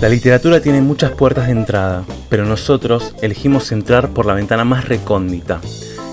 [0.00, 4.88] La literatura tiene muchas puertas de entrada, pero nosotros elegimos entrar por la ventana más
[4.88, 5.60] recóndita.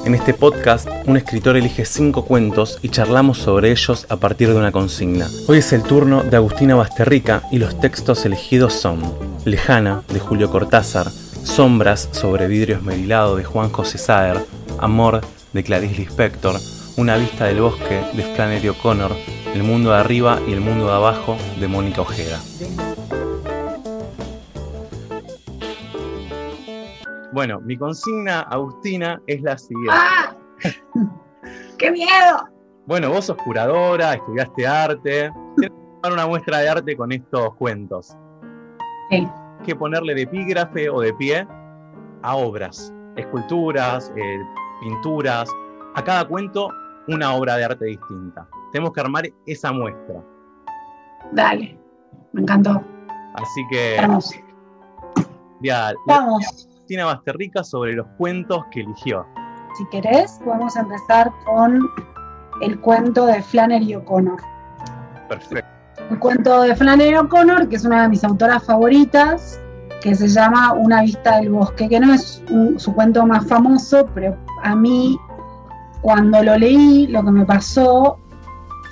[0.03, 4.55] En este podcast, un escritor elige cinco cuentos y charlamos sobre ellos a partir de
[4.55, 5.29] una consigna.
[5.47, 8.99] Hoy es el turno de Agustina Basterrica y los textos elegidos son
[9.45, 11.09] Lejana, de Julio Cortázar,
[11.43, 14.45] Sombras sobre vidrio esmerilado, de Juan José Saer,
[14.79, 15.21] Amor,
[15.53, 16.59] de Clarice Lispector,
[16.97, 19.15] Una vista del bosque, de Flannery O'Connor,
[19.53, 22.41] El mundo de arriba y el mundo de abajo, de Mónica Ojeda.
[27.37, 29.93] Bueno, mi consigna, Agustina, es la siguiente.
[29.93, 30.33] ¡Ah!
[31.77, 32.49] ¡Qué miedo!
[32.87, 35.31] Bueno, vos sos curadora, estudiaste arte.
[35.55, 38.17] Tienes que dar una muestra de arte con estos cuentos.
[39.11, 39.17] Sí.
[39.17, 41.47] Hay que ponerle de epígrafe o de pie
[42.23, 44.39] a obras, esculturas, eh,
[44.81, 45.47] pinturas.
[45.93, 46.71] A cada cuento,
[47.07, 48.49] una obra de arte distinta.
[48.71, 50.23] Tenemos que armar esa muestra.
[51.33, 51.79] Dale.
[52.33, 52.81] Me encantó.
[53.35, 54.39] Así que, Hermoso.
[55.61, 56.66] ya, Vamos.
[56.87, 59.25] Agustina Basterrica sobre los cuentos que eligió.
[59.77, 61.81] Si querés, podemos empezar con
[62.61, 64.39] el cuento de Flannery O'Connor.
[65.27, 65.67] Perfecto.
[66.09, 69.59] Un cuento de Flannery O'Connor, que es una de mis autoras favoritas,
[70.01, 74.07] que se llama Una vista del bosque, que no es un- su cuento más famoso,
[74.15, 75.19] pero a mí,
[76.01, 78.17] cuando lo leí, lo que me pasó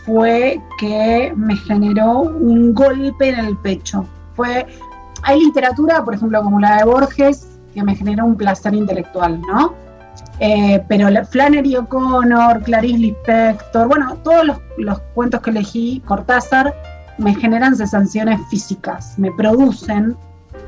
[0.05, 4.05] fue que me generó un golpe en el pecho.
[4.33, 4.67] Fue,
[5.23, 9.73] hay literatura, por ejemplo, como la de Borges, que me generó un placer intelectual, ¿no?
[10.39, 14.45] Eh, pero la- Flannery O'Connor, Clarice Lispector, bueno, todos
[14.77, 16.73] los, cuentos que elegí, Cortázar,
[17.17, 20.15] me generan sensaciones físicas, me producen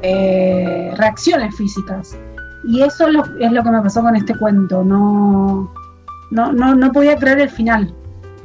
[0.02, 2.16] eh, reacciones físicas.
[2.66, 3.24] Y eso es lo,
[3.64, 4.84] que me pasó con este cuento.
[4.84, 5.72] No,
[6.32, 7.94] no, no, no podía creer el final.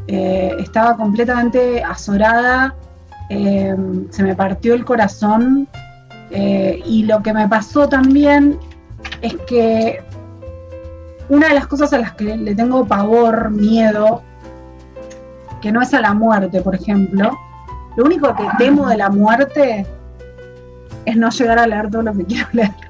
[0.07, 2.75] Eh, estaba completamente azorada,
[3.29, 5.69] se me partió el corazón.
[6.33, 8.58] Eh, y lo que me pasó también
[9.20, 10.02] es que
[11.28, 14.22] una de las cosas a las que le tengo pavor, miedo,
[15.60, 17.38] que no es a la muerte, por ejemplo,
[17.97, 19.87] lo único que temo de la muerte
[21.04, 22.72] es no llegar a leer todo lo que quiero leer.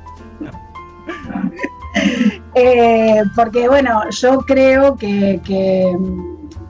[2.55, 5.95] Eh, porque bueno, yo creo que, que,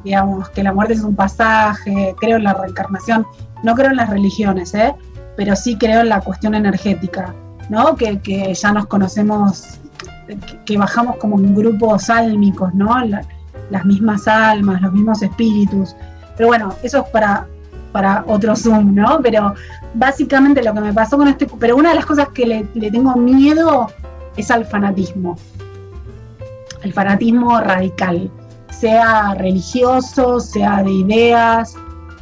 [0.05, 3.27] digamos, que la muerte es un pasaje, creo en la reencarnación,
[3.63, 4.95] no creo en las religiones, ¿eh?
[5.37, 7.35] Pero sí creo en la cuestión energética,
[7.69, 7.97] ¿no?
[7.97, 9.79] Que, que ya nos conocemos,
[10.65, 12.99] que, bajamos como en grupos álmicos, ¿no?
[13.05, 13.25] La-
[13.71, 15.95] las mismas almas, los mismos espíritus.
[16.37, 17.47] Pero bueno, eso es para,
[17.93, 19.21] para otro Zoom, ¿no?
[19.23, 19.55] Pero
[19.95, 21.47] básicamente lo que me pasó con este.
[21.59, 23.87] Pero una de las cosas que le, le tengo miedo
[24.37, 25.37] es al fanatismo.
[26.83, 28.31] El fanatismo radical.
[28.71, 31.75] Sea religioso, sea de ideas,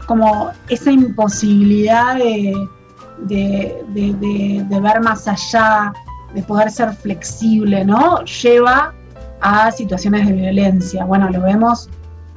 [0.06, 2.52] como esa imposibilidad de,
[3.26, 5.92] de, de- de- de ver más allá,
[6.34, 8.24] de poder ser flexible, ¿no?
[8.24, 8.92] Lleva
[9.40, 11.04] a situaciones de violencia.
[11.04, 11.88] Bueno, lo vemos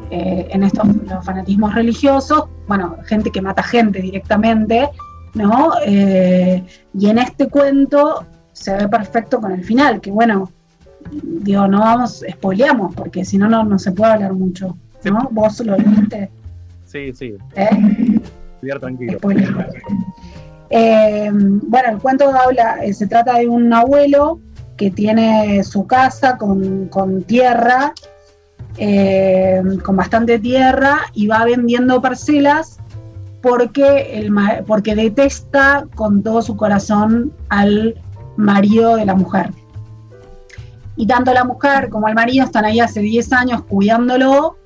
[0.10, 4.90] eh, en estos los fanatismos religiosos, bueno, gente que mata gente directamente,
[5.34, 5.72] ¿no?
[5.86, 6.64] Eh,
[6.94, 10.50] y en este cuento se ve perfecto con el final, que bueno,
[11.12, 15.28] digo, no vamos, spoileamos, porque si no, no no se puede hablar mucho, ¿no?
[15.32, 16.30] Vos lo leíste,
[16.86, 17.70] Sí, sí, ¿eh?
[18.54, 19.18] estudiar tranquilo.
[19.18, 19.56] Spoiler.
[20.76, 24.40] Eh, bueno, el cuento habla, eh, se trata de un abuelo
[24.76, 26.90] que tiene su casa con,
[27.28, 27.94] tierra,
[28.80, 32.80] eh, con bastante tierra, y va vendiendo parcelas
[33.44, 34.28] porque,
[34.66, 37.94] porque detesta con todo su corazón al
[38.36, 39.52] marido de la mujer.
[40.96, 44.58] Y tanto la mujer como el marido están ahí hace 10 años cuidándolo,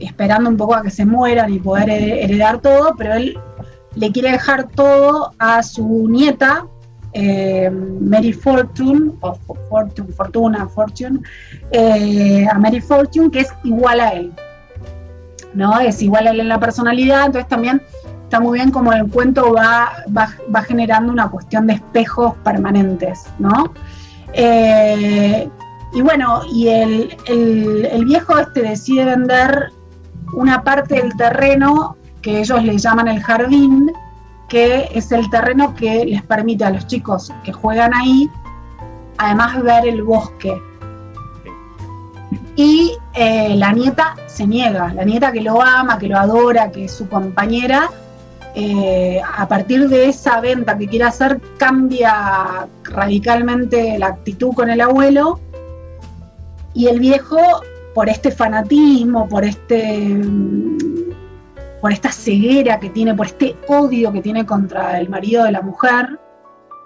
[0.00, 3.38] esperando un poco a que se mueran y poder he- heredar todo, pero él
[3.96, 6.66] le quiere dejar todo a su nieta,
[7.12, 11.20] eh, Mary Fortune, o Fo- Fortune, Fortuna, Fortune,
[11.72, 14.32] eh, a Mary Fortune, que es igual a él.
[15.54, 15.80] ¿No?
[15.80, 17.80] Es igual a él en la personalidad, entonces también
[18.24, 23.24] está muy bien como el cuento va, va, va generando una cuestión de espejos permanentes,
[23.38, 23.72] ¿no?
[24.34, 25.48] Eh,
[25.94, 29.70] y bueno, y el, el- el viejo este decide vender
[30.34, 33.92] una parte del terreno que ellos le llaman el jardín,
[34.48, 38.28] que es el terreno que les permite a los chicos que juegan ahí,
[39.16, 40.60] además ver el bosque.
[42.56, 46.86] Y eh, la nieta se niega, la nieta que lo ama, que lo adora, que
[46.86, 47.90] es su compañera,
[48.56, 54.80] eh, a partir de esa venta que quiere hacer, cambia radicalmente la actitud con el
[54.80, 55.38] abuelo.
[56.74, 57.38] Y el viejo,
[57.94, 60.20] por este fanatismo, por este
[61.86, 65.62] por esta ceguera que tiene, por este odio que tiene contra el marido de la
[65.62, 66.18] mujer,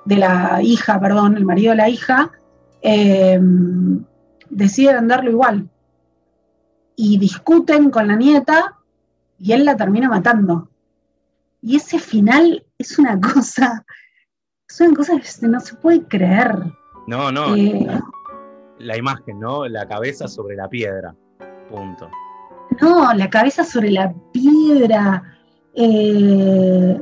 [0.04, 2.30] de la hija, perdón, el marido de la hija,
[2.82, 3.40] eh,
[4.50, 5.70] decide venderlo igual.
[6.96, 8.76] Y discuten con la nieta
[9.38, 10.68] y él la termina matando.
[11.62, 13.86] Y ese final es una cosa,
[14.68, 16.58] es una cosa que no se puede creer.
[17.06, 17.56] No, no.
[17.56, 17.88] Eh,
[18.80, 19.66] la imagen, ¿no?
[19.66, 21.16] La cabeza sobre la piedra.
[21.70, 22.10] Punto.
[22.80, 25.22] No, la cabeza sobre la piedra.
[25.74, 27.00] Eh,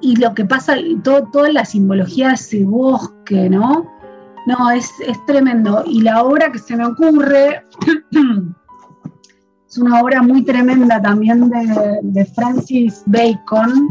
[0.00, 3.98] y lo que pasa, toda la simbología de ese bosque, ¿no?
[4.46, 4.90] No, es,
[5.26, 5.82] tremendo.
[5.86, 7.62] Y la obra que se me ocurre
[9.68, 13.88] es una obra muy tremenda también de, Francis Bacon,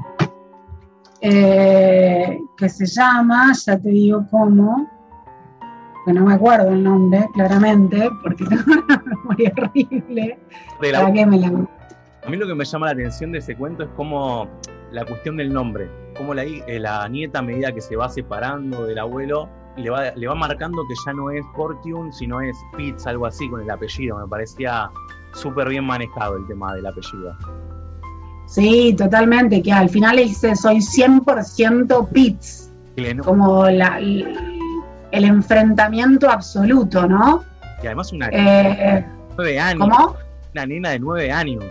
[1.22, 4.90] eh, que se llama, ya te digo cómo,
[6.06, 8.97] que no me acuerdo el nombre claramente, porque tengo
[9.28, 10.38] memoria horrible.
[12.26, 14.50] A mí lo que me llama la atención de ese cuento es cómo
[14.92, 18.86] la cuestión del nombre, cómo la, eh, la nieta a medida que se va separando
[18.86, 23.06] del abuelo, le va, le va marcando que ya no es Fortune, sino es Pitts,
[23.06, 24.18] algo así con el apellido.
[24.18, 24.90] Me parecía
[25.34, 27.36] súper bien manejado el tema del apellido.
[28.48, 32.72] Sí, totalmente, que al final dice soy 100% Pitts,
[33.24, 37.44] como la, el enfrentamiento absoluto, ¿no?
[37.84, 39.06] Y además una eh,
[39.38, 39.88] nueve años.
[39.88, 40.16] ¿Cómo?
[40.54, 41.66] Una nena de nueve años.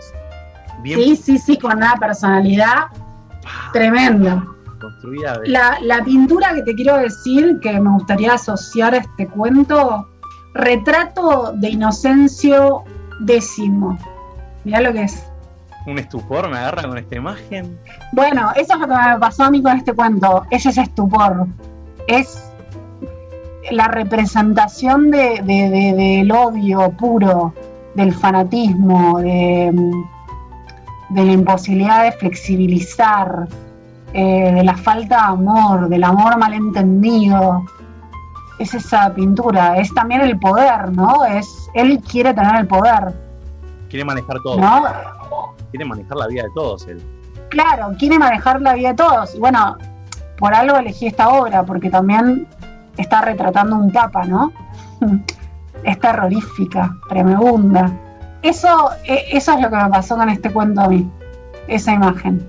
[0.83, 2.85] sí, sí, sí, con una personalidad
[3.45, 3.69] ah.
[3.73, 4.45] tremenda.
[4.79, 10.07] Construida la, la pintura que te quiero decir, que me gustaría asociar a este cuento,
[10.53, 12.83] retrato de Inocencio
[13.21, 13.97] décimo.
[14.63, 15.23] Mirá lo que es.
[15.87, 17.79] Un estupor me agarra con esta imagen.
[18.11, 20.45] Bueno, eso es lo que me pasó a mí con este cuento.
[20.51, 21.47] Ese es estupor.
[22.07, 22.46] Es
[23.71, 27.53] la representación de, del odio puro,
[27.95, 29.71] del fanatismo, de,
[31.11, 33.47] la imposibilidad de flexibilizar,
[34.13, 37.65] eh, de la falta de amor, del amor malentendido.
[38.59, 41.25] Es esa pintura, es también el poder, ¿no?
[41.25, 43.13] Es, él quiere tener el poder.
[43.89, 44.57] Quiere manejar todo.
[45.69, 47.01] Quiere manejar la vida de todos él.
[47.49, 49.35] Claro, quiere manejar la vida de todos.
[49.35, 49.77] Y bueno,
[50.37, 52.47] por algo elegí esta obra, porque también
[52.97, 54.51] está retratando un papa, ¿no?
[55.83, 57.91] es terrorífica, tremenda.
[58.41, 61.09] Eso, e, eso es lo que me pasó con este cuento a mí,
[61.67, 62.47] esa imagen.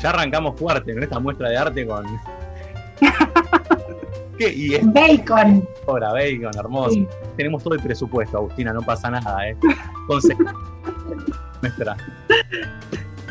[0.00, 2.04] Ya arrancamos fuerte con esta muestra de arte con.
[4.38, 4.52] ¿Qué?
[4.52, 5.66] Y bacon.
[5.88, 7.00] Ahora, bacon, hermoso.
[7.36, 9.56] Tenemos todo el presupuesto, Agustina, no pasa nada, ¿eh?
[10.02, 10.36] Entonces,
[11.62, 11.96] nuestra.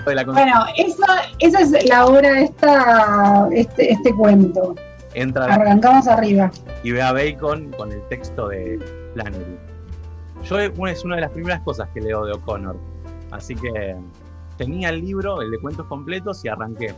[0.06, 1.06] Bueno, esa,
[1.40, 4.75] esa es la obra de esta, este, este cuento
[5.15, 5.45] entra.
[5.45, 6.51] Arrancamos arriba.
[6.83, 8.79] Y ve a Bacon con el texto de
[9.13, 9.57] Flannery.
[10.44, 12.77] Yo es una de las primeras cosas que leo de O'Connor.
[13.31, 13.95] Así que
[14.57, 16.94] tenía el libro, el de cuentos completos, y arranqué.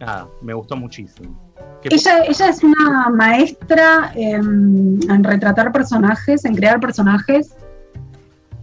[0.00, 1.38] Nada, me gustó muchísimo.
[1.82, 7.54] Ella, ella es una maestra en, retratar personajes, en crear personajes.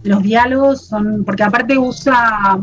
[0.02, 1.24] Los diálogos son.
[1.24, 2.58] porque aparte usa.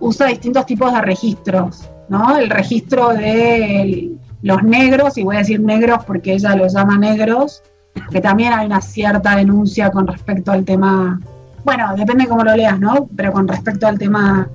[0.00, 1.90] usa distintos tipos de registros.
[2.08, 2.36] ¿No?
[2.36, 4.12] El registro de
[4.42, 7.62] los negros, y voy a decir negros porque ella los llama negros,
[8.10, 11.20] que también hay una cierta denuncia con respecto al tema,
[11.64, 13.08] bueno, depende cómo lo leas, ¿no?
[13.16, 14.48] Pero con respecto al tema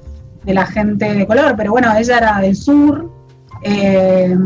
[0.44, 3.10] de la gente de color, pero bueno, ella era del sur.
[3.64, 4.38] Eh,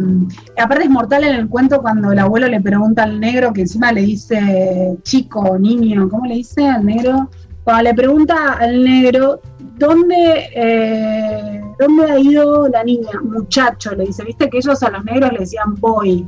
[0.58, 3.92] aparte es mortal en el cuento cuando el abuelo le pregunta al negro, que encima
[3.92, 7.30] le dice chico, niño, ¿cómo le dice al negro?
[7.63, 9.39] Cuando le pregunta al negro,
[9.77, 13.22] ¿dónde, eh, ¿dónde ha ido la niña?
[13.24, 16.27] Muchacho, le dice, viste que ellos a los negros le decían boy.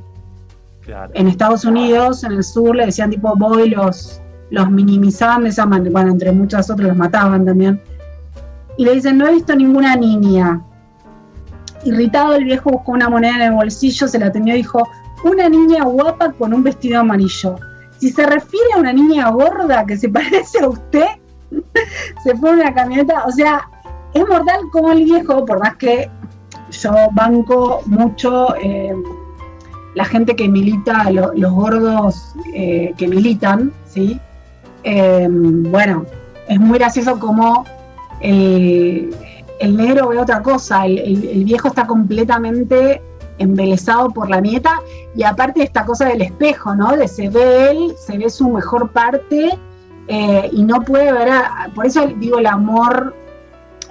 [1.13, 4.21] En Estados Unidos, en el sur, le decían tipo boy, los,
[4.51, 7.81] los minimizaban de esa manera, bueno, entre muchas otras los mataban también.
[8.77, 10.61] Y le dicen, no he visto ninguna niña.
[11.85, 14.87] Irritado, el viejo buscó una moneda en el bolsillo, se la tenía y dijo,
[15.23, 17.55] una niña guapa con un vestido amarillo.
[17.97, 21.07] Si se refiere a una niña gorda que se parece a usted,
[22.23, 23.69] se fue una camioneta, o sea,
[24.13, 26.09] es mortal como el viejo, por más que
[26.71, 28.95] yo banco mucho eh,
[29.93, 34.19] la gente que milita, los gordos eh, que militan, ¿sí?
[34.83, 36.05] Eh, bueno,
[36.47, 37.65] es muy gracioso como
[38.19, 39.13] el,
[39.61, 43.01] negro ve otra cosa, el, viejo está completamente
[43.37, 44.81] embelesado por la nieta
[45.15, 46.95] y aparte esta cosa del espejo, ¿no?
[46.95, 49.57] De se ve él, se ve su mejor parte
[50.07, 51.29] eh, y no puede ver,
[51.73, 53.15] por eso digo el amor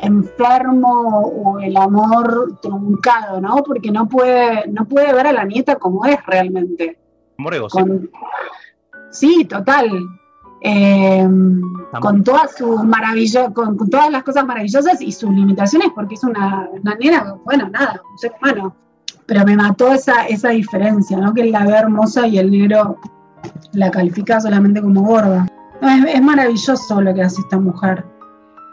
[0.01, 3.63] enfermo o el amor truncado, ¿no?
[3.65, 6.99] Porque no puede, no puede ver a la nieta como es realmente.
[7.39, 7.55] Amor
[9.11, 9.89] Sí, total.
[10.61, 11.29] Eh,
[12.01, 16.69] con todas sus maravillosas, con, todas las cosas maravillosas y sus limitaciones, porque es una,
[16.73, 18.75] una nena, bueno, nada, un ser humano.
[19.27, 21.35] pero me mató esa, esa diferencia, ¿no?
[21.35, 22.99] Que la ve hermosa y el negro
[23.73, 25.47] la califica solamente como gorda.
[25.89, 28.05] Es, maravilloso lo que hace esta mujer.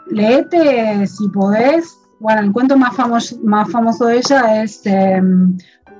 [0.08, 1.98] Leete si podés.
[2.20, 5.56] Bueno, el cuento más famoso, más famoso de ella es em,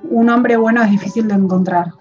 [0.09, 1.93] Un hombre bueno es difícil de encontrar.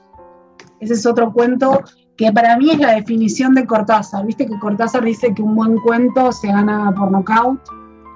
[0.81, 1.83] Ese es otro cuento
[2.17, 4.27] que para mí es la definición de Cortázar.
[4.27, 7.61] Viste que Cortázar dice que un buen cuento se gana por nocaut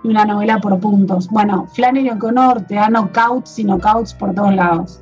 [0.04, 1.28] y una novela por puntos.
[1.28, 5.00] Bueno, Flannery O'Connor te da knockouts y knockouts por todos lados.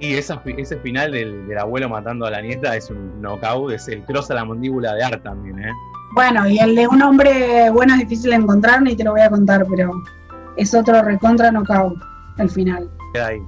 [0.00, 0.36] Y ese
[0.82, 4.44] final del, abuelo matando a la nieta es un knockout, es el cross a la
[4.44, 5.72] mandíbula de Art también, ¿eh?
[6.14, 9.22] Bueno, y el de un hombre bueno es difícil de encontrar, ni te lo voy
[9.22, 9.90] a contar, pero
[10.56, 11.98] es otro recontra knockout,
[12.38, 12.88] el final.
[13.12, 13.42] Queda ahí.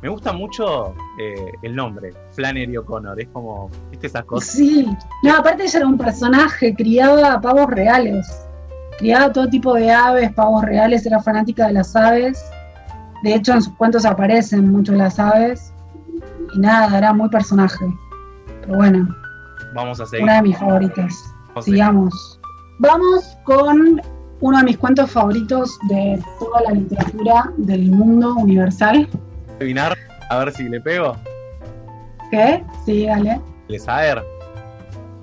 [0.00, 4.48] Me gusta mucho eh, el nombre, Flannery O'Connor, es como, ¿viste esas cosas?
[4.48, 4.88] Sí,
[5.22, 8.26] no, aparte ella era un personaje, criaba pavos reales,
[8.98, 12.42] criaba todo tipo de aves, pavos reales, era fanática de las aves
[13.22, 15.72] de hecho, en sus cuentos aparecen mucho las aves.
[16.54, 17.84] Y nada, era muy personaje.
[18.60, 19.08] Pero bueno.
[19.74, 20.24] Vamos a seguir.
[20.24, 21.14] Una de mis favoritas.
[21.60, 22.40] Sigamos.
[22.78, 24.00] Vamos con
[24.40, 29.08] uno de mis cuentos favoritos de toda la literatura del mundo universal.
[29.56, 29.96] Adivinar,
[30.30, 31.16] a ver si le pego.
[32.30, 32.64] ¿Qué?
[32.84, 33.40] Sí, dale.
[33.78, 34.24] saber?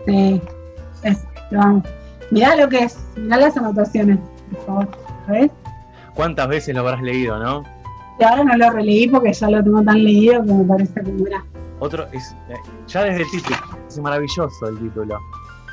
[0.06, 0.42] Sí,
[1.04, 1.84] es, vamos.
[2.32, 4.20] Mirá lo que es, mirá las anotaciones,
[4.52, 4.88] por favor.
[5.28, 5.52] ¿Ves?
[6.14, 7.64] ¿Cuántas veces lo habrás leído, no?
[8.20, 11.24] Y ahora no lo releí porque ya lo tengo tan leído que me parece que
[11.26, 11.46] era.
[11.80, 12.56] Otro, es, eh,
[12.88, 13.58] ya desde el título,
[13.88, 15.18] es maravilloso el título.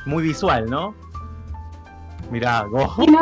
[0.06, 0.94] Muy visual, ¿no?
[2.30, 3.16] Mirá, no, el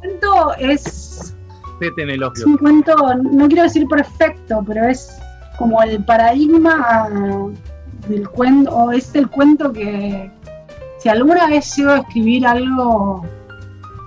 [0.00, 1.36] cuento es.
[1.80, 5.20] en el Es un cuento, no quiero decir perfecto, pero es
[5.58, 7.08] como el paradigma
[8.08, 10.30] del cuento, o es el cuento que
[10.98, 13.24] si alguna vez llego a escribir algo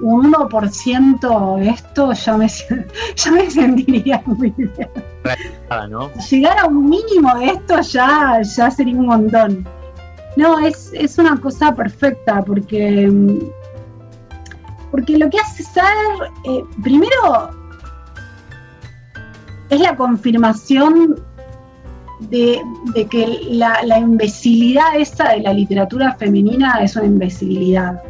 [0.03, 2.47] un 1% de esto ya me,
[3.15, 4.89] ya me sentiría muy bien.
[6.29, 9.67] Llegar a un mínimo de esto ya, ya sería un montón.
[10.35, 13.09] No, es, una cosa perfecta porque,
[14.91, 15.83] porque lo que hace ser,
[16.45, 17.51] eh, primero,
[19.69, 21.15] es la confirmación
[22.19, 22.61] de,
[23.09, 28.01] que la, la imbecilidad esa de la literatura femenina es una imbecilidad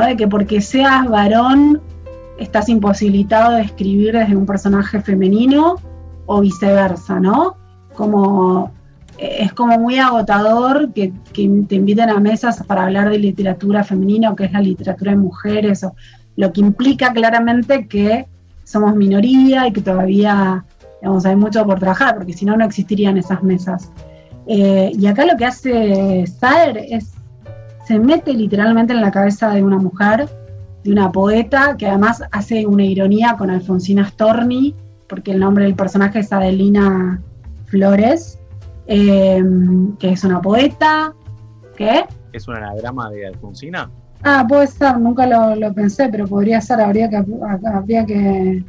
[0.00, 1.80] de que porque seas varón
[2.38, 5.76] estás imposibilitado de escribir desde un personaje femenino
[6.26, 7.56] o viceversa, ¿no?
[7.94, 8.72] Como
[9.18, 14.36] es como muy agotador que, te inviten a mesas para hablar de literatura femenina o
[14.36, 15.94] que es la literatura de mujeres, o,
[16.36, 18.26] lo que implica claramente que
[18.64, 20.64] somos minoría y que todavía
[21.00, 23.92] digamos, hay mucho por trabajar, porque si no, no existirían esas mesas.
[24.46, 27.12] Eh, y acá lo que hace Saer es
[27.84, 30.28] se mete literalmente en la cabeza de una mujer,
[30.82, 34.74] de una poeta, que además hace una ironía con Alfonsina Storni,
[35.08, 37.20] porque el nombre del personaje es Adelina
[37.66, 38.38] Flores,
[38.86, 41.14] em, que es una poeta.
[41.76, 42.04] ¿Qué?
[42.32, 43.90] ¿Es un anagrama de Alfonsina?
[44.22, 48.64] Ah, puede ser, nunca lo, pensé, pero podría ser, habría que, habría que,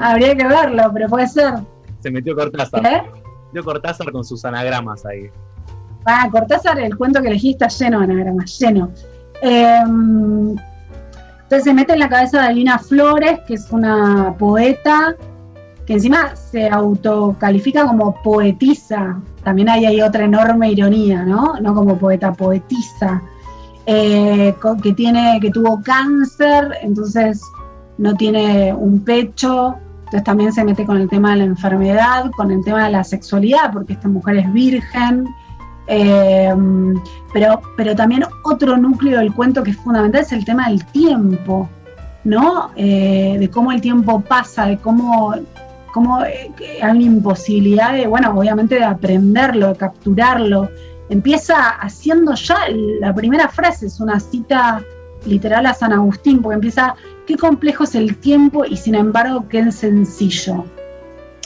[0.00, 1.54] habría que verlo, pero puede ser.
[1.98, 2.80] Se metió Cortázar.
[2.80, 2.88] ¿Qué?
[2.88, 5.28] Se metió Cortázar con sus anagramas ahí.
[6.04, 8.90] Ah, Cortázar, el cuento que elegí está lleno de anagramas, lleno.
[9.42, 10.56] Em,
[11.42, 15.16] entonces se mete en la cabeza de Alina Flores, que es una poeta,
[15.86, 19.18] que encima se autocalifica como poetisa.
[19.42, 21.54] También ahí hay otra enorme ironía, ¿no?
[21.60, 23.22] No como poeta, poetisa.
[23.86, 27.42] Eh, que, tiene, que tuvo cáncer, entonces
[27.98, 32.52] no tiene un pecho, entonces también se mete con el tema de la enfermedad, con
[32.52, 35.26] el tema de la sexualidad, porque esta mujer es virgen,
[35.92, 36.54] eh,
[37.32, 41.68] pero, pero también otro núcleo del cuento que es fundamental es el tema del tiempo,
[42.22, 42.70] ¿no?
[42.76, 45.34] Eh, de cómo el tiempo pasa, de cómo,
[45.92, 50.70] cómo eh, hay una imposibilidad de, bueno, obviamente de aprenderlo, de capturarlo.
[51.08, 52.58] Empieza haciendo ya
[53.00, 54.80] la primera frase, es una cita
[55.26, 56.94] literal a San Agustín, porque empieza,
[57.26, 60.64] qué complejo es el tiempo y sin embargo qué sencillo.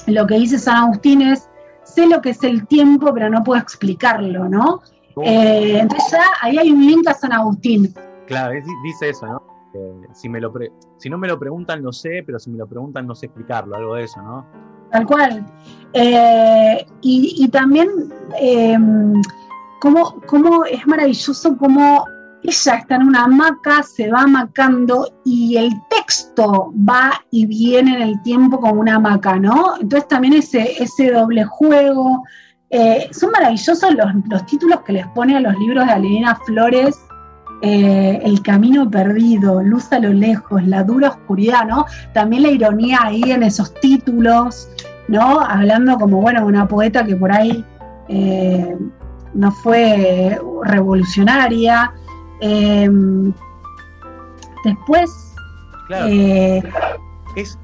[0.07, 1.49] Lo que dice San Agustín es,
[1.95, 4.81] sé lo que es el tiempo, pero no puedo explicarlo, ¿no?
[5.23, 7.95] Eh, entonces ya ahí hay un link a San Agustín.
[8.27, 9.43] Claro, dice eso, ¿no?
[10.13, 10.53] si, me lo
[10.99, 13.75] si no me lo preguntan, no sé, pero si me lo preguntan, no sé explicarlo,
[13.75, 14.47] algo de eso, ¿no?
[14.91, 15.45] Tal cual.
[15.93, 17.89] Eh, y, también,
[18.41, 18.79] eh,
[19.81, 22.05] cómo, cómo, es maravilloso cómo
[22.45, 28.03] ella está en una hamaca, se va amacando y el texto va y viene en
[28.03, 29.77] el tiempo como una hamaca, ¿no?
[29.81, 32.23] Entonces también ese, ese doble juego.
[32.71, 36.99] Eh, son maravillosos los, títulos que les pone a los libros de Alina Flores.
[37.63, 41.87] Eh, el camino perdido, luz a lo lejos, la dura oscuridad, ¿no?
[42.13, 44.69] También la ironía ahí en esos títulos.
[45.09, 45.41] ¿no?
[45.41, 47.65] Hablando como, bueno, una poeta que por ahí
[48.09, 48.77] eh,
[49.35, 51.93] no fue revolucionaria.
[52.41, 53.33] Em,
[54.65, 55.35] después...
[55.87, 56.07] Claro.
[56.09, 56.63] Eh,
[57.37, 57.59] es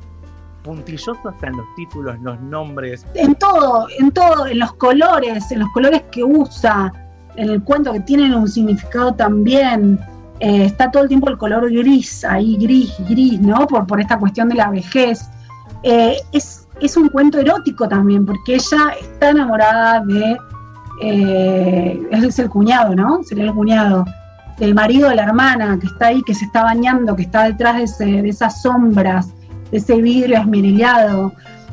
[0.63, 3.07] puntilloso hasta en los títulos, los nombres.
[3.15, 6.93] En todo, en todo, en los colores, en los colores que usa,
[7.37, 9.99] en el cuento que tienen un significado también.
[10.41, 13.67] Eh, está todo el tiempo el color gris, ahí gris, gris, ¿no?
[13.67, 15.29] Por, por esta cuestión de la vejez.
[15.83, 20.37] Eh, es, es, un cuento erótico también, porque ella está enamorada de.
[21.03, 23.23] Eh, es el cuñado, ¿no?
[23.23, 24.05] Sería el cuñado.
[24.61, 27.99] Del marido de la hermana que está ahí, que se está bañando, que está detrás
[27.99, 29.33] de, de esas sombras,
[29.73, 31.33] de ese vidrio esmirillado.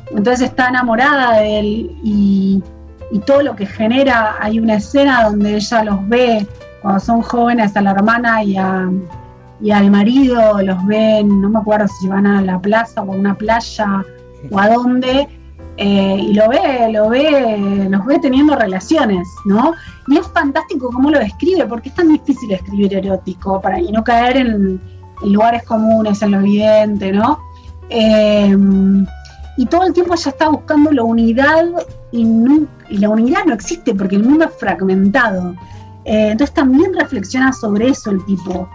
[0.10, 2.64] Entonces está enamorada de él y,
[3.12, 4.36] y todo lo que genera.
[4.40, 6.48] Hay una escena donde ella los ve
[6.82, 12.08] cuando son jóvenes a la hermana y, al marido, los ven, no me acuerdo si
[12.08, 14.06] van a la plaza o a una playa
[14.52, 15.28] o a dónde,
[15.78, 19.74] eh, y lo ve, lo ve, los ve teniendo relaciones, ¿no?
[20.08, 24.04] Y es fantástico cómo lo describe, porque es tan difícil escribir erótico para, y no
[24.04, 24.82] caer en,
[25.24, 27.40] lugares comunes, en lo evidente, ¿no?
[27.90, 28.56] Eh,
[29.58, 31.66] y todo el tiempo ella está buscando la unidad
[32.12, 32.28] y,
[32.90, 35.56] y la unidad no existe porque el mundo es fragmentado.
[36.08, 38.70] Eh, entonces también reflexiona sobre eso el tipo.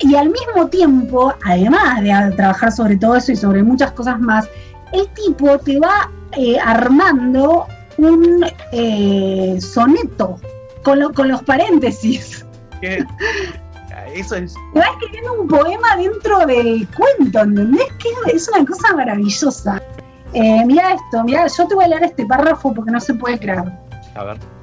[0.00, 4.48] Y al mismo tiempo, además de trabajar sobre todo eso y sobre muchas cosas más,
[4.92, 7.66] el tipo te va eh, armando
[7.96, 10.40] un eh, soneto
[10.82, 12.46] con, los paréntesis.
[14.14, 14.54] Eso es.
[14.72, 17.86] Te va escribiendo un poema dentro del cuento, ¿entendés?
[17.98, 19.82] Que es una cosa maravillosa.
[20.32, 23.64] mira esto, mira, yo te voy a leer este párrafo porque no se puede creer.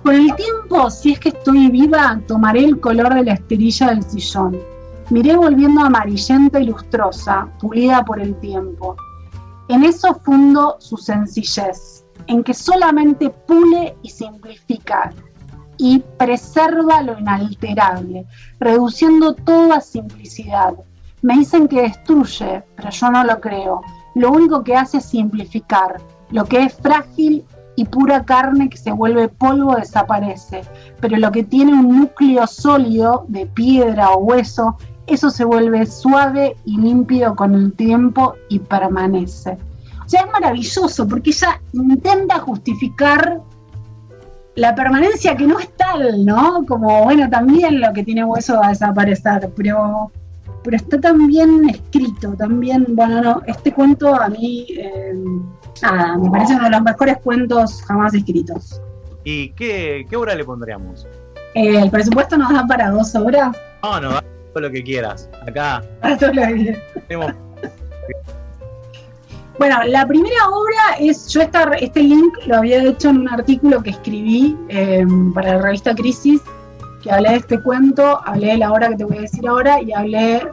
[0.03, 4.03] Con el tiempo, si es que estoy viva, tomaré el color de la esterilla del
[4.03, 4.59] sillón.
[5.09, 8.95] Miré volviendo amarillenta y lustrosa, pulida por el tiempo.
[9.67, 15.11] En eso fundo su sencillez, en que solamente pule y simplifica
[15.77, 18.25] y preserva lo inalterable,
[18.59, 20.73] reduciendo todo a simplicidad.
[21.21, 23.81] Me dicen que destruye, pero yo no lo creo.
[24.13, 25.97] Lo único que hace es simplificar.
[26.29, 27.43] Lo que es frágil
[27.75, 30.61] y pura carne que se vuelve polvo desaparece,
[31.01, 36.55] pero lo que tiene un núcleo sólido de piedra o hueso, eso se vuelve suave
[36.65, 39.57] y límpido con el tiempo y permanece.
[40.05, 43.41] O sea, es maravilloso porque ella intenta justificar
[44.55, 46.65] la permanencia que no es tal, ¿no?
[46.65, 50.11] Como, bueno, también lo que tiene hueso va a desaparecer, pero,
[50.63, 54.65] pero está tan bien escrito, también, bueno, no, este cuento a mí...
[54.77, 55.13] Eh,
[55.81, 58.81] nada, me parece uno de los mejores cuentos jamás escritos.
[59.23, 61.05] ¿Y qué, qué obra le pondríamos?
[61.55, 63.57] Eh, el presupuesto nos da para dos obras.
[63.83, 64.19] No, no,
[64.55, 65.29] todo lo que quieras.
[65.45, 65.83] Acá.
[69.57, 73.81] Bueno, la primera obra es, yo esta, este link lo había hecho en un artículo
[73.81, 76.41] que escribí em, para la revista Crisis,
[77.01, 79.81] que hablé de este cuento, hablé de la obra que te voy a decir ahora
[79.81, 80.45] y hablé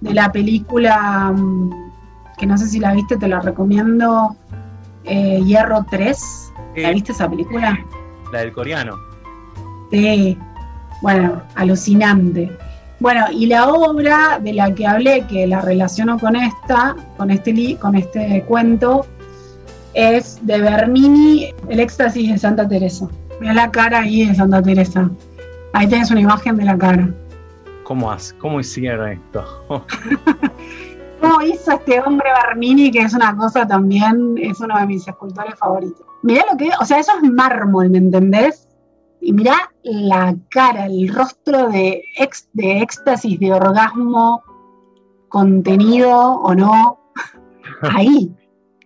[0.00, 1.70] de la película mm,
[2.38, 4.34] que no sé si la viste, te la recomiendo,
[5.04, 6.52] eh, Hierro 3.
[6.76, 7.78] ¿La viste esa película?
[8.32, 8.96] La del coreano.
[9.90, 10.38] Sí,
[11.02, 12.50] bueno, alucinante.
[12.98, 17.76] Bueno, y la obra de la que hablé, que la relaciono con esta, con este,
[17.76, 19.06] con este cuento,
[19.92, 23.06] es de Bernini, El éxtasis de Santa Teresa.
[23.40, 25.10] Mira la cara ahí de Santa Teresa.
[25.72, 27.10] Ahí tienes una imagen de la cara.
[27.82, 29.44] ¿Cómo, cómo hicieron esto?
[31.20, 35.54] cómo hizo este hombre Bernini, que es una cosa también, es uno de mis escultores
[35.58, 36.04] favoritos.
[36.22, 38.65] Mirá lo que, o sea, eso es mármol, ¿me entendés?
[39.26, 44.40] Y mirá la cara, el rostro de, ex, de éxtasis, de orgasmo
[45.28, 47.00] contenido o no,
[47.82, 48.32] ahí.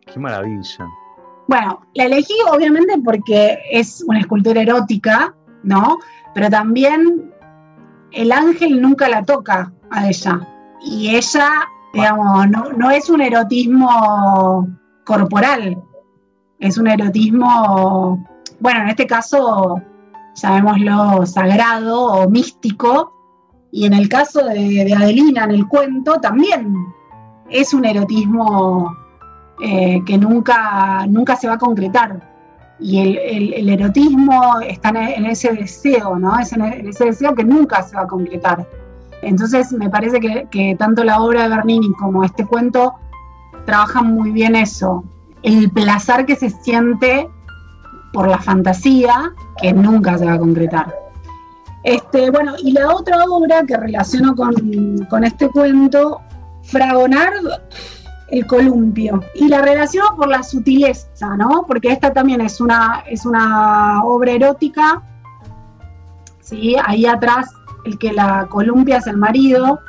[0.07, 0.89] Qué maravilla.
[1.47, 5.99] Bueno, la elegí obviamente porque es una escultura erótica, ¿no?
[6.33, 7.35] Pero también
[8.13, 10.41] el ángel nunca la toca a ella.
[10.81, 14.69] Y ella Digamos, no, es un erotismo
[15.05, 15.83] corporal,
[16.61, 18.25] es un erotismo,
[18.61, 19.83] bueno, en este caso,
[20.35, 23.13] llamémoslo sagrado o místico,
[23.73, 26.75] y en el caso de, Adelina, en el cuento, también
[27.49, 28.97] es un erotismo
[29.63, 32.29] eh, que nunca, nunca se va a concretar.
[32.81, 36.39] Y el, erotismo está en, ese deseo, ¿no?
[36.39, 38.67] Es en ese deseo que nunca se va a concretar.
[39.23, 40.19] Entonces me parece
[40.51, 42.95] que, tanto la obra de Bernini como este cuento
[43.67, 45.05] trabajan muy bien eso,
[45.43, 47.29] el placer que se siente
[48.13, 50.95] por la fantasía que nunca se va a concretar.
[51.83, 56.21] Este, bueno, y la otra obra que relaciono con, este cuento,
[56.63, 57.47] Fragonard
[58.31, 59.21] el columpio.
[59.35, 61.65] Y la relación por la sutileza, ¿no?
[61.67, 65.03] Porque esta también es una, es una obra erótica.
[66.41, 66.77] ¿sí?
[66.85, 67.51] Ahí atrás
[67.85, 69.81] el que la columpia es el marido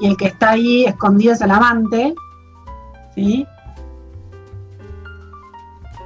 [0.00, 2.14] y el que está ahí escondido es el amante.
[3.14, 3.46] ¿sí?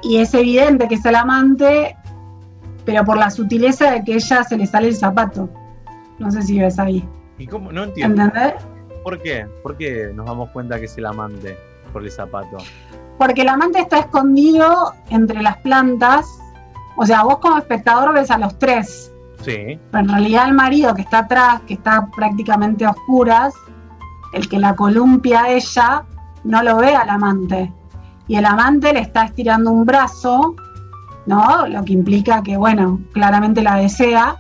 [0.03, 1.97] Y es evidente que es el amante,
[2.85, 5.49] pero por la sutileza de que ella se le sale el zapato.
[6.19, 7.07] No sé si ves ahí.
[7.39, 7.73] ¿Y cómo?
[7.73, 8.23] No entiendo.
[8.23, 8.55] ¿Entendés?
[9.05, 9.47] ¿Por qué?
[9.63, 11.57] ¿Por qué nos damos cuenta que es el amante
[11.93, 12.59] por el zapato?
[13.19, 16.27] Porque el amante está escondido entre las plantas.
[16.97, 19.13] O sea, vos como espectador ves a los tres.
[19.43, 19.79] Sí.
[19.91, 23.55] Pero en realidad el marido que está atrás, que está prácticamente a oscuras,
[24.33, 26.05] el que la columpia a ella,
[26.45, 27.73] no lo ve al amante.
[28.29, 30.55] Y el amante le está estirando un brazo,
[31.27, 31.67] ¿no?
[31.67, 34.37] Lo que implica que, bueno, claramente la desea.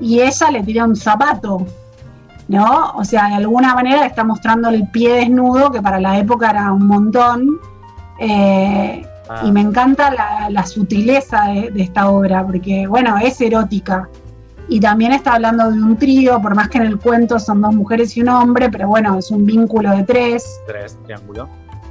[0.00, 1.66] Y ella le tira un zapato,
[2.48, 2.92] ¿no?
[2.94, 6.50] O sea, de alguna manera le está mostrando el pie desnudo, que para la época
[6.50, 7.58] era un montón.
[8.20, 13.40] Eh, Ah, y me encanta la, la sutileza de, de esta obra, porque, bueno, es
[13.40, 14.08] erótica.
[14.68, 17.74] Y también está hablando de un trío, por más que en el cuento son dos
[17.74, 20.60] mujeres y un hombre, pero bueno, es un vínculo de tres.
[20.66, 21.48] tres, triángulo.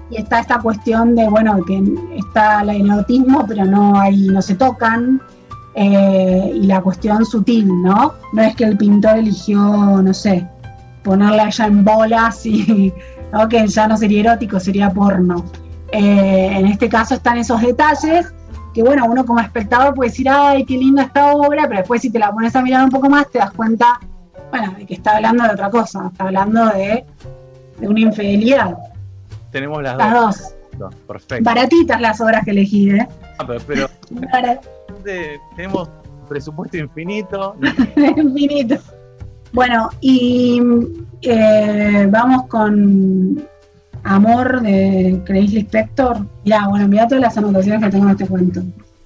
[0.09, 1.81] Y está esta cuestión de, bueno, que
[2.17, 5.21] está el erotismo, pero no hay, no se tocan.
[5.75, 8.13] eh, y la cuestión sutil, ¿no?
[8.31, 10.47] No es que el pintor eligió, no sé,
[11.03, 12.93] ponerla a ella en bolas y
[13.33, 13.49] ¿no?
[13.49, 15.43] que ya no sería erótico, sería porno.
[15.91, 18.33] Eh, en este caso están esos detalles
[18.73, 22.09] que, bueno, uno como espectador puede decir, ay, qué linda esta obra, pero después si
[22.09, 23.99] te la pones a mirar un poco más te das cuenta,
[24.51, 27.05] bueno, de que está hablando de otra cosa, está hablando de,
[27.79, 28.77] de una infidelidad.
[29.55, 30.55] Tenemos las, Las dos.
[30.77, 30.95] dos.
[31.07, 31.45] Perfecto.
[31.45, 33.07] Baratitas las obras que elegí, ¿eh?
[33.39, 33.87] Ah, pero,
[35.55, 35.89] tenemos
[36.27, 37.55] presupuesto infinito.
[38.17, 38.75] Infinito.
[39.53, 40.61] Bueno, y
[41.21, 43.47] eh, vamos con
[44.03, 46.17] Amor de Clarice Lispector.
[46.43, 48.61] Ya, bueno, mira todas las anotaciones que tengo en este cuento.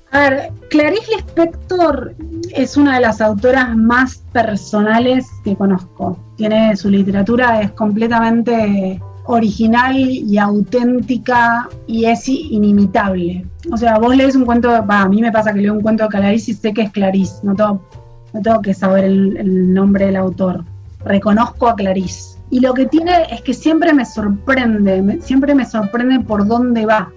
[0.09, 2.15] A ver, Clarice Lispector
[2.55, 6.17] es una de las autoras más personales que conozco.
[6.38, 8.99] Tiene su literatura, es completamente
[9.31, 13.45] original y auténtica y es inimitable.
[13.71, 16.09] O sea, vos lees un cuento, a mí me pasa que leo un cuento de
[16.09, 20.63] Clarice y sé que es Clarice, no tengo, que saber el, nombre del autor.
[21.05, 22.39] Reconozco a Clarice.
[22.49, 27.11] Y lo que tiene es que siempre me sorprende, siempre me sorprende por dónde va.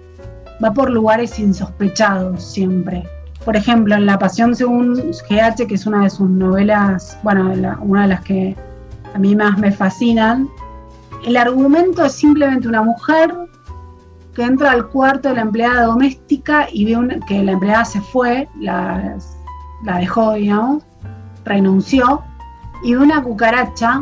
[0.63, 3.03] Va por lugares insospechados siempre.
[3.43, 7.79] Por ejemplo, en La Pasión según GH, que es una de sus novelas, bueno, la-
[7.81, 8.55] una de las que
[9.15, 10.47] a mí más me fascinan,
[11.25, 13.33] el argumento es simplemente una mujer
[14.35, 18.49] que entra al cuarto de la empleada doméstica y ve que la empleada se fue,
[18.59, 19.15] la,
[19.83, 20.83] la dejó, digamos,
[21.45, 22.21] renunció,
[22.83, 24.01] y ve una cucaracha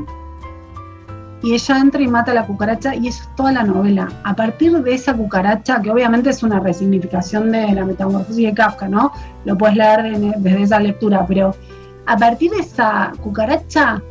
[1.44, 4.08] y ella entra y mata a la cucaracha y eso es toda la novela.
[4.24, 8.88] A partir de esa cucaracha, que obviamente es una resignificación de la metamorfosis de Kafka,
[8.88, 9.12] ¿no?
[9.44, 11.56] Lo puedes leer de- desde esa lectura, pero
[12.06, 14.02] a partir de esa cucaracha,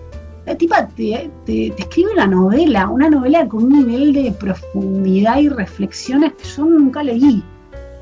[0.51, 5.39] la tipa te, te- te escribe una novela, una novela con un nivel de profundidad
[5.39, 7.43] y reflexiones que yo nunca leí.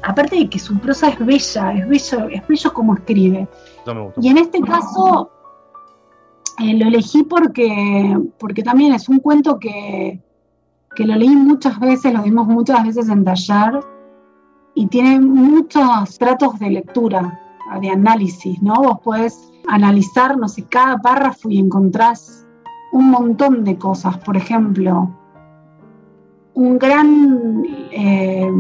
[0.02, 3.46] Aparte de que su prosa es bella, es bello, es bello como escribe.
[3.82, 4.20] Eso me gustó.
[4.22, 5.30] Y en este caso
[6.60, 10.20] eh, lo elegí porque, porque también es un cuento que,
[10.96, 13.80] que lo leí muchas veces, lo vimos muchas veces en taller
[14.74, 17.40] y tiene muchos tratos de lectura,
[17.80, 18.74] de análisis, ¿no?
[18.74, 22.46] Vos podés analizar, no sé, cada párrafo y encontrás
[22.92, 24.18] un montón de cosas.
[24.18, 25.10] Por ejemplo,
[26.54, 28.50] un gran eh,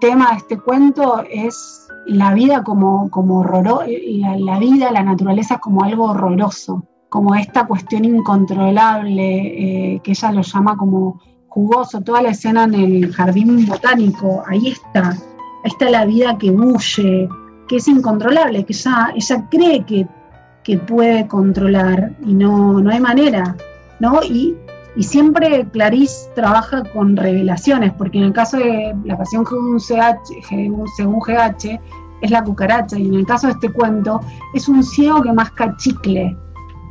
[0.00, 6.04] tema de este cuento es la vida como, como la, vida, la naturaleza como algo
[6.04, 12.64] horroroso, como esta cuestión incontrolable, eh, que ella lo llama como jugoso, toda la escena
[12.64, 15.16] en el jardín botánico, ahí está, ahí
[15.64, 17.28] está la vida que bulle,
[17.70, 20.04] que es incontrolable, que ella, ella cree que,
[20.64, 23.56] que puede controlar y no, no hay manera,
[24.00, 24.20] ¿no?
[24.24, 24.56] Y,
[24.96, 29.78] y siempre Clarice trabaja con revelaciones, porque en el caso de La Pasión según
[31.20, 31.80] GH, GH
[32.22, 34.20] es la cucaracha, y en el caso de este cuento
[34.52, 36.36] es un ciego que masca chicle,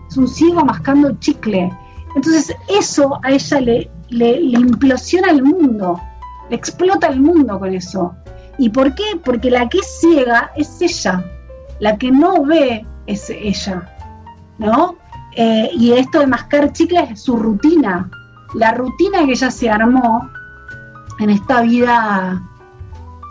[0.09, 1.69] es un ciego mascando chicle.
[2.15, 5.99] Entonces eso a ella le, le, le implosiona el mundo,
[6.49, 8.15] le explota el mundo con eso.
[8.59, 9.03] ¿Y por qué?
[9.23, 11.23] Porque la que es ciega es ella,
[11.79, 13.89] la que no ve es ella,
[14.57, 14.97] ¿no?
[15.35, 18.09] Eh, y esto de mascar chicles es su rutina,
[18.55, 20.29] la rutina que ella se armó
[21.19, 22.41] en esta vida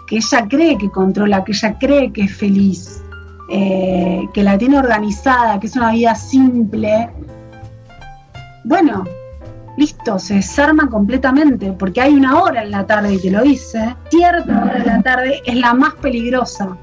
[0.06, 3.02] que ella cree que controla, que ella cree que es feliz,
[3.50, 7.10] eh, que la tiene organizada, que es una vida simple.
[8.64, 9.04] Bueno,
[9.78, 13.94] listo, se desarma completamente, porque hay una hora en la tarde, y te lo dice,
[14.10, 16.76] cierta hora de la tarde es la más peligrosa.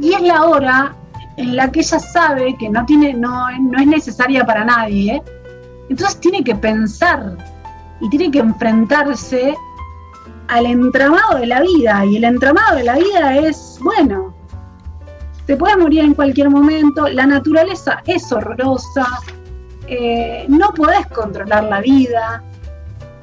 [0.00, 0.96] Y es la hora
[1.36, 5.22] en la que ella sabe que no, tiene, no, no es necesaria para nadie,
[5.90, 7.36] entonces tiene que pensar
[8.00, 9.54] y tiene que enfrentarse
[10.48, 12.06] al entramado de la vida.
[12.06, 14.34] Y el entramado de la vida es, bueno,
[15.46, 19.06] te puedes morir en cualquier momento, la naturaleza es horrorosa,
[19.86, 22.42] eh, no podés controlar la vida.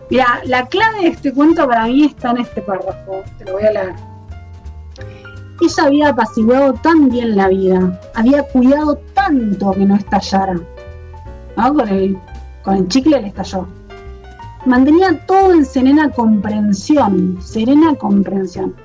[0.10, 3.64] Mira, la clave de este cuento para mí está en este párrafo, te lo voy
[3.64, 3.96] a leer.
[5.62, 10.60] Ella había apaciguado tan bien la vida, había cuidado tanto que no estallara.
[11.56, 12.18] Con, el,
[12.64, 13.68] con el chicle le estalló.
[14.66, 18.76] Mantenía todo en serena comprensión, serena comprensión.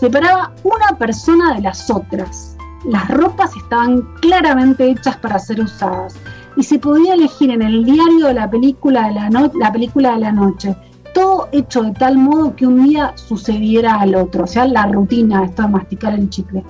[0.00, 2.56] Separaba una persona de las otras.
[2.86, 6.14] Las ropas estaban claramente hechas para ser usadas
[6.56, 10.20] y se podía elegir en el diario de la película de la, la película de
[10.20, 10.76] la noche.
[11.12, 15.44] Todo hecho de tal modo que un día sucediera al otro, o sea, la rutina
[15.44, 16.64] esta de masticar el chicle.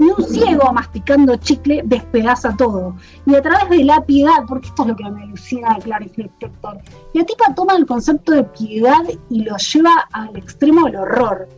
[0.00, 2.96] Y un ciego masticando chicle despedaza todo.
[3.24, 6.22] Y a través de la piedad, porque esto es lo que me alucina de Clarice
[6.22, 6.78] Lispector,
[7.14, 11.48] la tipa toma el concepto de piedad y lo lleva al extremo del horror.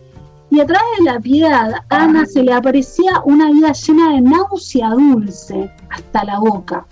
[0.51, 4.21] Y a través de la piedad, a Ana se le aparecía una vida llena de
[4.21, 6.87] náusea dulce hasta la boca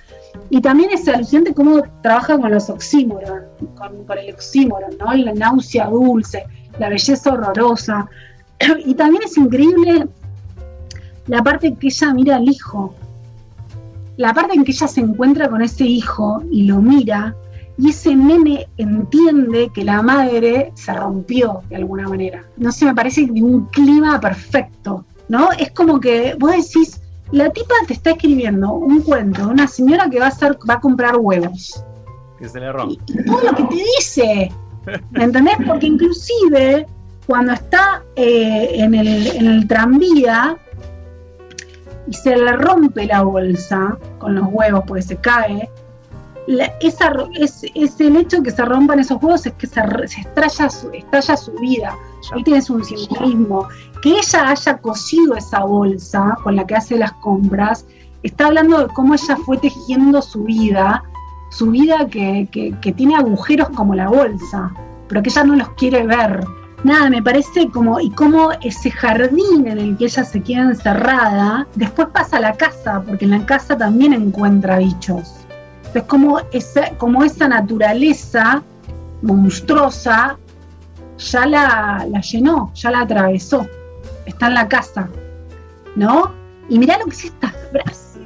[0.51, 3.43] y también es alucinante cómo trabaja con los oxímoron,
[3.77, 5.13] con, el oxímoron, ¿no?
[5.15, 6.45] La náusea dulce,
[6.79, 8.09] la belleza horrorosa.
[8.85, 10.09] Y también es increíble
[11.27, 12.95] la parte en que ella mira al hijo,
[14.17, 17.37] la parte en que ella se encuentra con ese hijo y lo mira,
[17.77, 22.45] y ese nene entiende que la madre se rompió de alguna manera.
[22.57, 25.53] No sé, me parece de un clima perfecto, ¿no?
[25.53, 27.01] Es como que vos decís,
[27.33, 30.75] la tipa te está escribiendo un cuento de una señora que va a, hacer, va
[30.75, 31.85] a comprar huevos.
[32.39, 33.03] Que se le rompe.
[33.07, 34.53] Y, todo lo que te dice.
[35.11, 35.57] ¿Me entendés?
[35.67, 36.87] Porque inclusive
[37.27, 40.57] cuando está eh, en, el, tranvía
[42.07, 45.69] y se le rompe la bolsa con los huevos porque se cae,
[46.81, 47.63] esa, es,
[48.01, 51.37] el hecho de que se rompan esos huevos es que se, se estalla, su, estalla
[51.37, 51.95] su vida.
[52.33, 53.69] Ahí tienes un simbolismo
[54.03, 57.87] que ella haya cosido esa bolsa con la que hace las compras,
[58.23, 61.03] está hablando de cómo ella fue tejiendo su vida,
[61.51, 62.49] su vida que,
[62.97, 64.73] tiene agujeros como la bolsa,
[65.09, 66.45] pero que ella no los quiere ver.
[66.85, 71.67] Nada, me parece como, y cómo ese jardín en el que ella se queda encerrada,
[71.75, 75.35] después pasa a la casa, porque en la casa también encuentra bichos.
[75.93, 78.63] Es como esa, como esa naturaleza
[79.23, 80.39] monstruosa
[81.19, 83.67] ya la, la llenó, ya la atravesó
[84.29, 85.09] está en la casa,
[85.97, 86.33] ¿no?
[86.69, 88.21] Y mirá lo que es esta frase.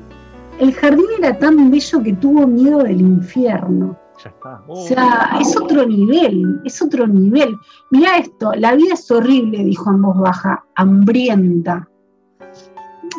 [0.59, 3.97] El jardín era tan bello que tuvo miedo del infierno.
[4.23, 4.63] Ya está.
[4.69, 5.41] O sea, oh.
[5.41, 7.57] es otro nivel, es otro nivel.
[7.91, 11.89] Mirá esto, la vida es horrible, dijo en voz baja, hambrienta.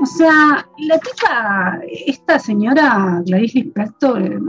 [0.01, 4.39] O sea, la tipa, esta señora Clarice Lispector, eh,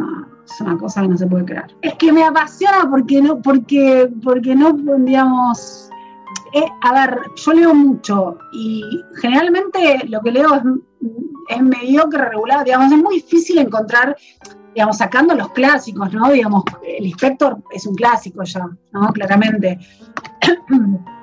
[0.45, 1.77] es una cosa que no se puede creer.
[1.83, 5.91] Es que me apasiona porque no, porque, porque no, digamos,
[6.53, 8.83] eh, a ver, yo leo mucho y
[9.21, 10.55] generalmente lo que leo
[11.49, 14.17] es, mediocre, regular, digamos, es muy difícil encontrar,
[14.75, 16.31] digamos, sacando los clásicos, ¿no?
[16.31, 19.09] Digamos, el inspector es un clásico ya, ¿no?
[19.13, 19.79] Claramente.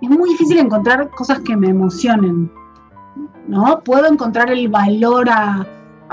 [0.00, 2.50] es muy difícil encontrar cosas que me emocionen,
[3.46, 3.80] ¿no?
[3.84, 5.66] Puedo encontrar el valor a,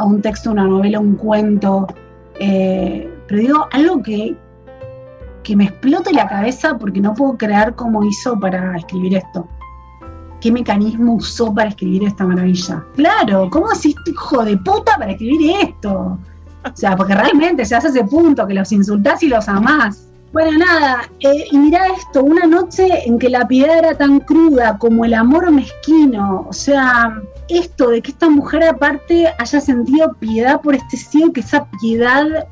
[0.04, 1.88] un texto, una novela, un cuento,
[2.40, 4.36] eh, pero digo, algo que,
[5.44, 9.48] que me explote la cabeza porque no puedo creer cómo hizo para escribir esto.
[10.42, 12.84] ¿Qué mecanismo usó para escribir esta maravilla?
[12.96, 16.18] Claro, ¿cómo hiciste hijo de puta para escribir esto?
[16.64, 20.07] O sea, porque realmente se hace ese punto que los insultás y los amás.
[20.34, 24.78] Bueno, nada, eh, y mirá esto, una noche en que la piedad era tan cruda
[24.78, 30.60] como el amor mezquino, o sea, esto de que esta mujer aparte haya sentido piedad
[30.62, 32.46] por este cielo, que esa piedad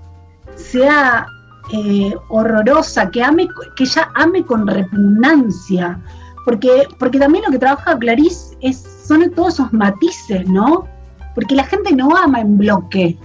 [0.56, 1.28] sea
[1.74, 6.00] eh, horrorosa, que, ame, que ella ame con repugnancia,
[6.46, 10.88] porque, porque también lo que trabaja Clarice es, son todos esos matices, ¿no?
[11.34, 13.18] Porque la gente no ama en bloque,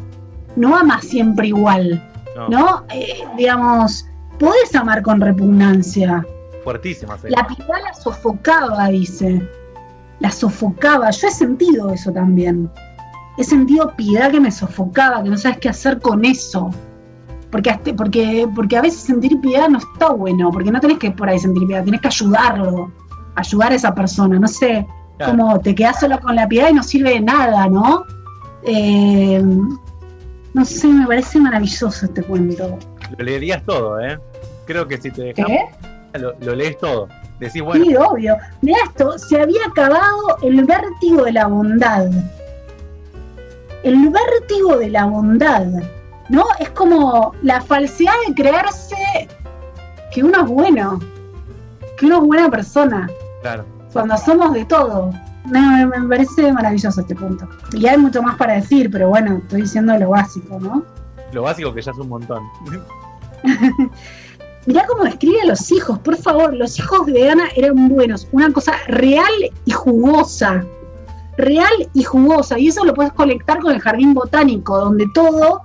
[0.57, 2.03] no ama siempre igual,
[2.49, 2.85] ¿no?
[2.93, 4.07] Eh, digamos,
[4.41, 6.27] podés amar con repugnancia.
[6.65, 7.17] Fuertísima.
[7.29, 9.49] La piedad la sofocaba, dice.
[10.19, 11.11] La sofocaba.
[11.11, 12.69] Yo he sentido eso también.
[13.39, 16.71] He sentido piedad que me sofocaba, que no sabes qué hacer con eso
[17.51, 21.29] porque, porque, porque a veces sentir piedad no está bueno, porque no tenés que por
[21.29, 22.93] ahí sentir piedad, tenés que ayudarlo,
[23.35, 24.87] ayudar a esa persona, no sé,
[25.25, 28.05] como te quedas solo con la piedad y no sirve de nada, ¿no?
[28.63, 29.43] Eh,
[30.55, 32.79] no sé, me parece maravilloso este cuento.
[33.17, 34.19] lo leerías todo, ¿eh?
[34.71, 35.63] Creo que si te dejamos,
[36.13, 37.09] lo, lo lees todo.
[37.41, 37.85] Decís, bueno.
[37.85, 38.37] Sí, obvio.
[38.63, 42.09] Mira esto, se había acabado el vértigo de la bondad.
[43.83, 45.67] El vértigo de la bondad,
[46.29, 46.45] ¿no?
[46.61, 49.29] Es como la falsedad de creerse
[50.13, 51.01] que uno es bueno,
[51.99, 53.11] que uno es buena persona.
[53.43, 53.65] Claro.
[53.93, 55.11] Cuando somos de todo.
[55.47, 57.49] Me, me parece maravilloso este punto.
[57.73, 60.85] Y hay mucho más para decir, pero bueno, estoy diciendo lo básico, ¿no?
[61.33, 62.45] Lo básico que ya es un montón.
[64.67, 66.55] Mirá cómo describe a los hijos, por favor.
[66.55, 68.29] Los hijos de Ana eran buenos.
[68.33, 69.33] Una cosa real
[69.65, 70.65] y jugosa.
[71.39, 72.59] Real y jugosa.
[72.59, 75.63] Y eso lo puedes conectar con el jardín botánico, donde todo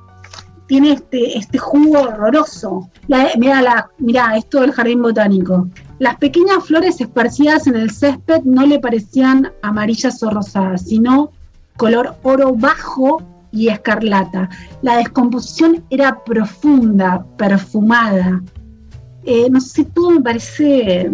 [0.67, 2.89] tiene este, este jugo horroroso.
[3.37, 5.67] Mira, la, mirá, esto del jardín botánico.
[5.99, 11.31] Las pequeñas flores esparcidas en el césped no le parecían amarillas o rosadas, sino
[11.77, 14.49] color oro bajo y escarlata.
[14.81, 18.41] La descomposición era profunda, perfumada.
[19.25, 21.09] Eh, no sé, todo me parece...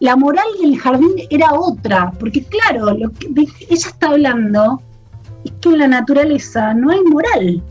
[0.00, 4.82] La moral del jardín era otra, porque claro, lo que ella está hablando
[5.44, 7.62] es que en la naturaleza no hay moral,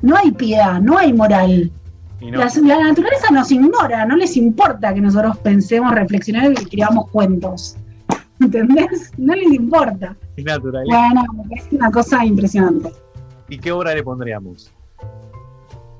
[0.00, 1.70] no hay piedad, no hay moral.
[2.20, 7.76] La, naturaleza nos ignora, no les importa que nosotros pensemos, reflexionemos y escribamos cuentos.
[8.40, 9.12] ¿Entendés?
[9.18, 10.16] No les importa.
[10.36, 10.84] Es natural.
[10.88, 12.90] Bueno, es una cosa impresionante.
[13.48, 14.72] ¿Y qué obra le pondríamos?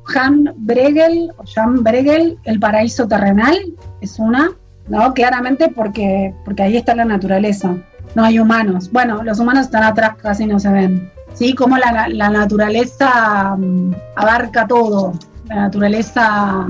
[0.06, 3.56] Jan Bregel, o Jan Bregel, El paraíso terrenal,
[4.00, 4.52] es una,
[4.88, 5.12] ¿no?
[5.14, 7.76] Claramente porque, porque ahí está la naturaleza,
[8.14, 8.90] no hay humanos.
[8.90, 11.10] Bueno, los humanos están atrás, casi no se ven.
[11.34, 11.54] ¿Sí?
[11.54, 15.12] Como la, naturaleza mm, abarca todo,
[15.46, 16.66] la naturaleza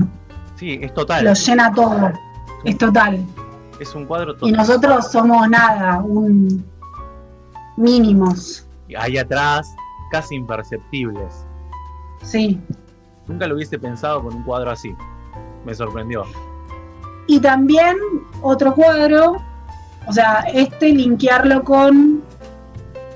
[0.55, 1.23] sí, es total.
[1.23, 2.11] lo llena todo,
[2.65, 3.25] es total.
[3.79, 4.49] Es un cuadro total.
[4.49, 6.65] Y nosotros somos nada, un
[7.77, 8.67] mínimos.
[8.89, 9.73] Y ahí atrás,
[10.11, 11.45] casi imperceptibles.
[12.23, 12.59] Sí.
[13.27, 14.95] Nunca lo hubiese pensado con un cuadro así.
[15.65, 16.23] Me sorprendió.
[17.27, 17.97] Y también
[18.41, 19.37] otro cuadro,
[20.07, 22.23] o sea, este linkearlo con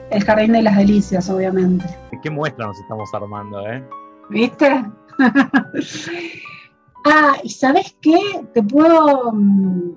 [0.09, 1.85] el Jardín de las Delicias, obviamente.
[2.21, 3.83] ¿Qué muestra nos estamos armando, eh?
[4.29, 4.85] ¿Viste?
[7.05, 8.45] ah, ¿y sabes qué?
[8.53, 9.93] Te puedo mm,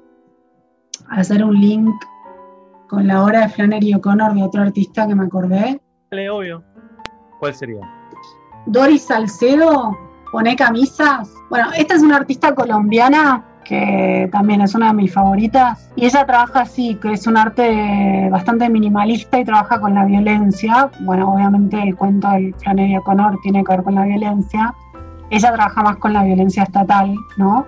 [1.08, 1.94] hacer un link
[2.88, 5.80] con la obra de Flannery O'Connor de otro artista que me acordé.
[6.10, 6.62] Dale, obvio.
[7.40, 7.80] ¿Cuál sería?
[8.66, 9.96] Doris Salcedo,
[10.34, 11.32] pone camisas.
[11.48, 15.88] Bueno, esta es una artista colombiana que también es una de mis favoritas.
[15.94, 20.90] Y ella trabaja así, que es un arte bastante minimalista y trabaja con la violencia.
[21.02, 24.74] Bueno, obviamente el cuento del Flannery O'Connor tiene que ver con la violencia.
[25.30, 27.64] Ella trabaja más con la violencia estatal, ¿no?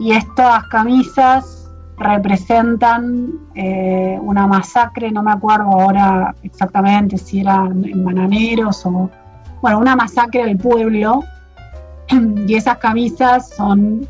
[0.00, 8.02] Y estas camisas representan eh, una masacre, no me acuerdo ahora exactamente si eran en
[8.02, 9.10] bananeros o,
[9.60, 11.22] bueno, una masacre del pueblo.
[12.46, 14.08] Y esas camisas son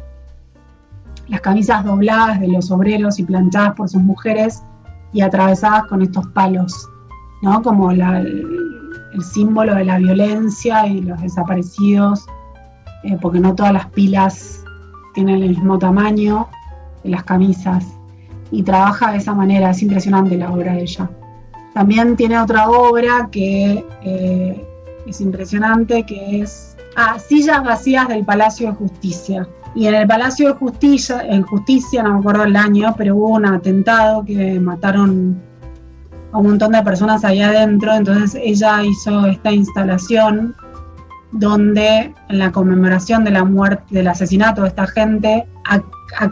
[1.28, 4.62] las camisas dobladas de los obreros y planchadas por sus mujeres
[5.12, 6.88] y atravesadas con estos palos,
[7.42, 7.62] ¿no?
[7.62, 8.44] Como el,
[9.32, 12.24] símbolo de la violencia y los desaparecidos,
[13.02, 14.62] eh, porque no todas las pilas
[15.14, 16.48] tienen el mismo tamaño
[17.02, 17.84] de las camisas.
[18.52, 21.10] Y trabaja de esa manera, es impresionante la obra de ella.
[21.74, 24.66] También tiene otra obra que eh,
[25.06, 30.48] es impresionante, que es ah, Sillas Vacías del Palacio de Justicia y en el Palacio
[30.48, 35.40] de Justicia, en Justicia, no me acuerdo el año, pero hubo un atentado que mataron
[36.32, 37.94] a un montón de personas ahí adentro.
[37.94, 40.54] Entonces ella hizo esta instalación
[41.32, 45.80] donde en la conmemoración de la muerte, del asesinato de esta gente, a,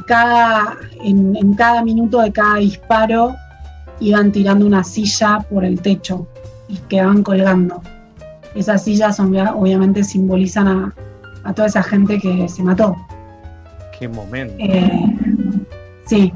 [0.07, 3.35] cada, en, en cada minuto de cada disparo
[4.01, 6.27] iban tirando una silla por el techo
[6.69, 7.83] y quedaban colgando.
[8.57, 10.95] Esas sillas obviamente simbolizan a,
[11.45, 12.97] a toda esa gente que se mató.
[13.99, 14.55] Qué momento.
[14.59, 15.17] Eh,
[16.07, 16.33] sí,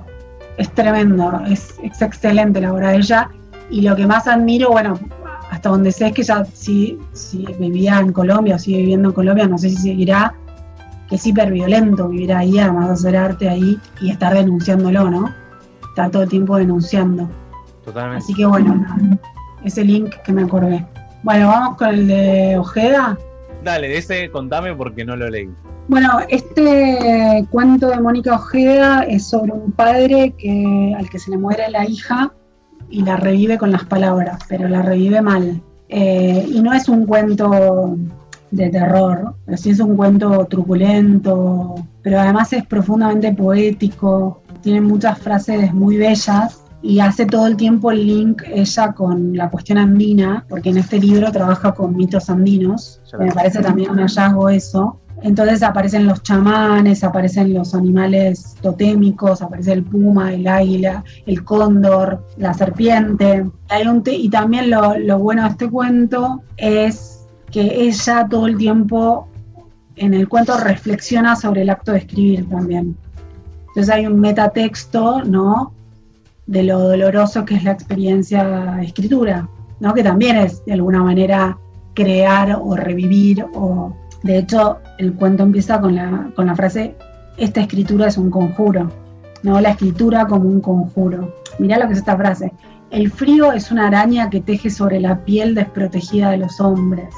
[0.57, 3.31] es tremendo, es, excelente la obra de ella.
[3.71, 4.99] Y lo que más admiro, bueno,
[5.51, 9.15] hasta donde sé es que ella si, si vivía en Colombia o sigue viviendo en
[9.15, 10.35] Colombia, no sé si seguirá,
[11.09, 15.35] que es hiperviolento vivir ahí, además de hacer arte ahí y estar denunciándolo, ¿no?
[15.89, 17.29] Está todo el tiempo denunciando.
[17.85, 18.25] Totalmente.
[18.25, 18.87] Así que bueno,
[19.65, 20.87] ese link que me acordé.
[21.23, 23.19] Bueno, vamos con el de Ojeda.
[23.63, 25.51] Dale, ese contame porque no lo leí.
[25.89, 31.37] Bueno, este cuento de Mónica Ojeda es sobre un padre que, al que se le
[31.37, 32.33] muere la hija
[32.89, 35.61] y la revive con las palabras, pero la revive mal.
[35.89, 37.97] Eh, y no es un cuento
[38.51, 45.19] de terror, pero sí es un cuento truculento, pero además es profundamente poético, tiene muchas
[45.19, 50.45] frases muy bellas y hace todo el tiempo el link ella con la cuestión andina,
[50.49, 55.63] porque en este libro trabaja con mitos andinos, me parece también un hallazgo eso, Entonces
[55.63, 62.55] aparecen los chamanes, aparecen los animales totémicos, aparece el puma, el águila, el cóndor, la
[62.55, 63.45] serpiente.
[64.07, 69.29] y también lo, bueno de este cuento es que ella todo el tiempo
[69.97, 72.97] en el cuento reflexiona sobre el acto de escribir también.
[73.69, 75.75] Entonces hay un metatexto, ¿no?
[76.51, 79.49] De lo doloroso que es la experiencia escritura,
[79.79, 79.95] ¿no?
[79.95, 81.57] Que también es de alguna manera
[81.95, 86.95] crear o revivir o de hecho, el cuento empieza con la, con la frase,
[87.39, 88.91] esta escritura es un conjuro,
[89.43, 89.61] ¿no?
[89.61, 91.35] La escritura como un conjuro.
[91.59, 92.53] Mirá lo que es esta frase.
[92.91, 97.15] El frío es una araña que teje sobre la piel desprotegida de los hombres.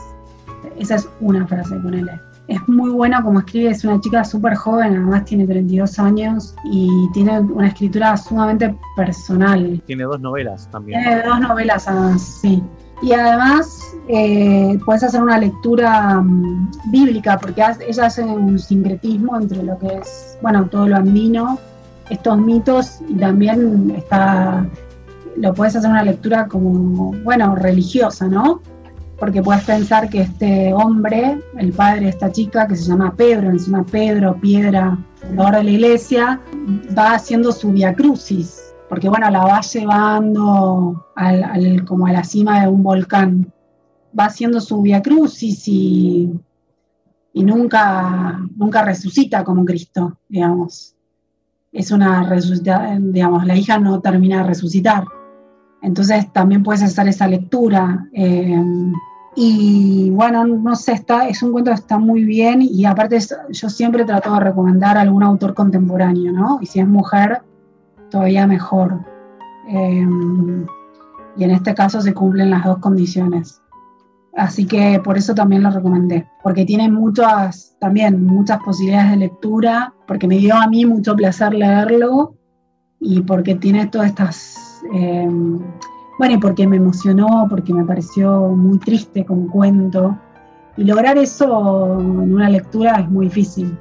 [0.79, 2.09] Esa es una frase, con él.
[2.49, 7.09] Es muy buena como escribe, es una chica súper joven, además tiene 32 años y
[7.13, 9.81] tiene una escritura sumamente personal.
[9.87, 11.03] Tiene dos novelas también.
[11.03, 11.89] Tiene dos novelas,
[12.41, 12.63] sí.
[13.03, 19.63] Y además eh, puedes hacer una lectura mm, bíblica, porque ella hace un sincretismo entre
[19.63, 21.59] lo que es, bueno, todo lo andino,
[22.11, 24.65] estos mitos, y también está,
[25.37, 28.63] lo puedes hacer una lectura como, bueno, religiosa, ¿no?
[29.23, 33.51] Porque puedes pensar que este hombre, el padre de esta chica, que se llama Pedro,
[33.51, 34.99] encima Pedro, piedra,
[35.39, 36.41] ahora de la iglesia,
[36.99, 42.63] va haciendo su via crucis, porque bueno, la va llevando al, como a la cima
[42.63, 43.53] de un volcán.
[44.19, 46.33] Va haciendo su via crucis y,
[47.33, 50.97] y nunca, nunca resucita como Cristo, digamos.
[51.71, 55.05] Es una resucitación, digamos, la hija no termina de resucitar.
[55.81, 58.09] Entonces también puedes hacer esa lectura.
[58.13, 58.61] Eh,
[59.35, 63.19] y bueno, no sé, está, es un cuento que está muy bien y aparte
[63.51, 66.59] yo siempre trato de recomendar a algún autor contemporáneo, ¿no?
[66.61, 67.43] Y si es mujer,
[68.11, 69.01] todavía mejor.
[69.69, 70.67] Em,
[71.37, 73.63] y en este caso se cumplen las dos condiciones.
[74.37, 79.95] Así que por eso también lo recomendé, porque tiene muchas, también muchas posibilidades de lectura,
[80.07, 82.35] porque me dio a mí mucho placer leerlo
[83.01, 85.59] y porque tiene todas estas, em,
[86.23, 90.17] bueno, y porque me emocionó, porque me pareció muy triste como cuento.
[90.77, 93.77] Y lograr eso en una lectura es muy difícil.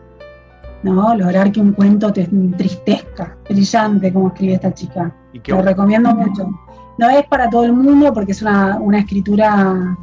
[0.81, 1.15] ¿no?
[1.15, 3.37] Lograr que un cuento te entristezca.
[3.47, 5.15] Brillante como escribe esta chica.
[5.45, 6.49] Lo recomiendo mucho.
[6.97, 9.95] No es para todo el mundo porque es una, escritura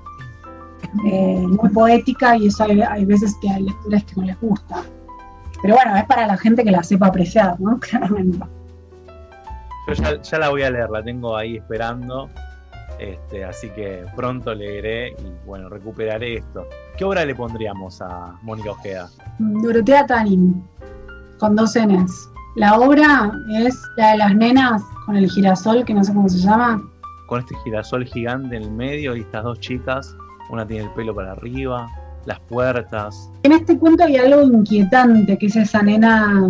[1.07, 4.84] eh, muy poética y eso hay, veces que hay lecturas que no les gusta.
[5.61, 7.80] Pero bueno, es para la gente que la sepa apreciar, ¿no?
[7.80, 8.39] Claramente.
[9.89, 12.28] Yo ya, la voy a leer, la tengo ahí esperando.
[12.99, 16.66] Este, así que pronto leeré y bueno, recuperaré esto.
[16.97, 19.09] ¿Qué obra le pondríamos a Mónica Ojeda?
[19.39, 20.62] Dorotea Tanin,
[21.39, 22.28] con dos Ns.
[22.57, 26.39] La obra es la de las nenas con el girasol, que no sé cómo se
[26.39, 26.82] llama.
[27.28, 30.14] Con este girasol gigante en el medio y estas dos chicas,
[30.51, 31.86] una tiene el pelo para arriba,
[32.26, 33.30] las puertas.
[33.45, 36.47] En este cuento hay algo inquietante, que es esa nena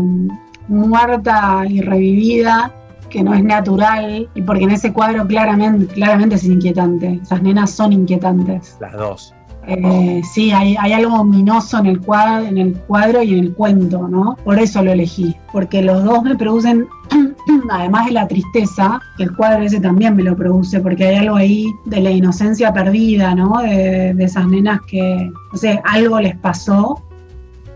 [0.66, 2.72] muerta y revivida,
[3.08, 7.20] que no es natural, y porque en ese cuadro claramente, claramente es inquietante.
[7.22, 8.76] Esas nenas son inquietantes.
[8.80, 9.34] Las dos.
[9.68, 14.08] Eh, sí, hay, algo ominoso en el, cuadro, en el cuadro y en el cuento,
[14.08, 14.36] ¿no?
[14.42, 16.86] Por eso lo elegí, porque los dos me producen,
[17.70, 21.36] además de la tristeza, que el cuadro ese también me lo produce, porque hay algo
[21.36, 23.60] ahí de la inocencia perdida, ¿no?
[23.60, 27.02] De, esas nenas que, no sé, algo les pasó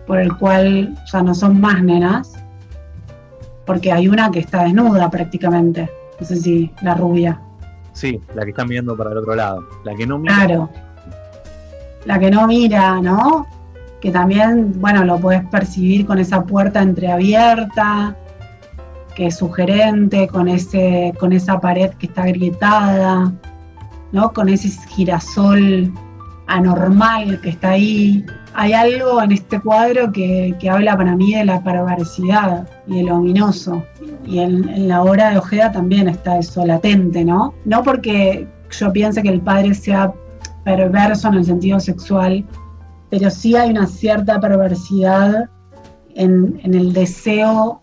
[0.07, 2.42] por el cual ya no son más nenas,
[3.67, 5.91] porque hay una que está desnuda prácticamente,
[6.21, 7.41] no sé si la rubia.
[7.93, 10.47] Sí, la que están viendo para el otro lado, la que no mira.
[10.47, 10.71] Claro
[12.05, 13.47] la que no mira, ¿no?
[14.01, 18.17] Que también, bueno, lo puedes percibir con esa puerta entreabierta,
[19.15, 23.33] que es sugerente, con, ese, con esa pared que está agrietada,
[24.11, 24.33] ¿no?
[24.33, 25.93] Con ese girasol
[26.47, 28.25] anormal que está ahí.
[28.55, 33.17] Hay algo en este cuadro que, habla para mí de la perversidad y de lo
[33.17, 33.83] ominoso.
[34.27, 37.55] Y en, en, la obra de Ojeda también está eso latente, ¿no?
[37.65, 40.13] No porque yo piense que el padre sea
[40.65, 42.45] perverso en el sentido sexual,
[43.11, 45.49] pero sí hay una cierta perversidad
[46.15, 47.83] en, el deseo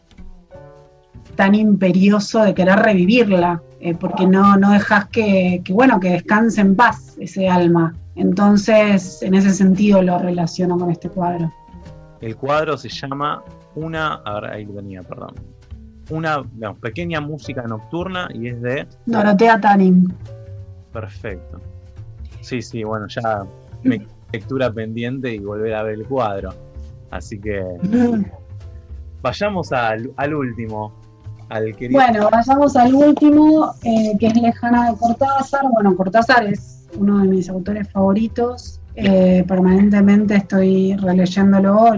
[1.35, 6.75] tan imperioso de querer revivirla, eh, porque no, no dejas que, bueno, que descanse en
[6.75, 7.95] paz ese alma.
[8.19, 11.51] Entonces, en ese sentido lo relaciono con este cuadro.
[12.19, 13.41] El cuadro se llama
[13.75, 15.35] Una, a ver, ahí lo tenía, perdón.
[16.09, 16.43] Una
[16.81, 18.87] pequeña música nocturna y es de...
[19.05, 20.13] Dorotea Tanning.
[20.91, 21.61] Perfecto.
[22.41, 23.45] Sí, sí, bueno, ya
[23.83, 26.53] me lectura pendiente y volver a ver el cuadro.
[27.11, 27.63] Así que
[29.21, 30.93] vayamos al, último,
[31.47, 32.01] al querido.
[32.01, 35.61] Bueno, vayamos al último, eh, que es Lejana de Cortázar.
[35.71, 38.79] Bueno, Cortázar es uno de mis autores favoritos.
[38.95, 41.93] eh, permanentemente estoy releyéndolo.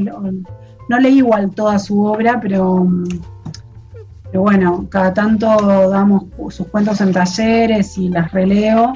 [0.90, 2.86] No leí igual toda su obra, pero,
[4.26, 5.48] pero bueno, cada tanto
[5.90, 8.94] damos sus cuentos en talleres y las releo.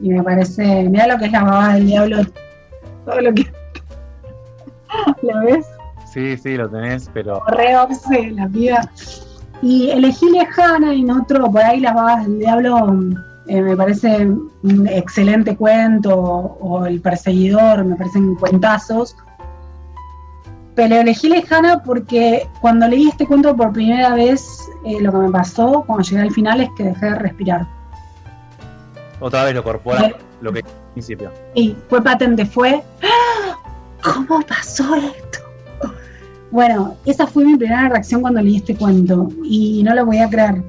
[0.00, 2.18] Y me parece, mira lo que es la babada del diablo,
[3.04, 3.42] todo lo que...
[5.22, 5.66] ¿Lo ves?
[6.12, 7.42] Sí, sí, lo tenés, pero...
[7.46, 7.72] Re
[8.32, 8.90] la vida.
[9.62, 12.94] Y elegí Lejana y en otro, por ahí las babas del diablo
[13.50, 14.28] eh, me parece
[14.62, 19.16] un excelente cuento, o, El perseguidor, me parecen cuentazos.
[20.76, 25.30] Pero elegí Lejana porque cuando leí este cuento por primera vez, eh, lo que me
[25.30, 27.66] pasó cuando llegué al final es que dejé de respirar.
[29.18, 31.32] Otra vez lo corpora, eh, lo que al principio.
[31.56, 33.56] Y fue patente, fue, ¡Ah!
[34.00, 35.40] ¿cómo pasó esto?
[36.52, 40.30] Bueno, esa fue mi primera reacción cuando leí este cuento y no lo voy a
[40.30, 40.62] creer.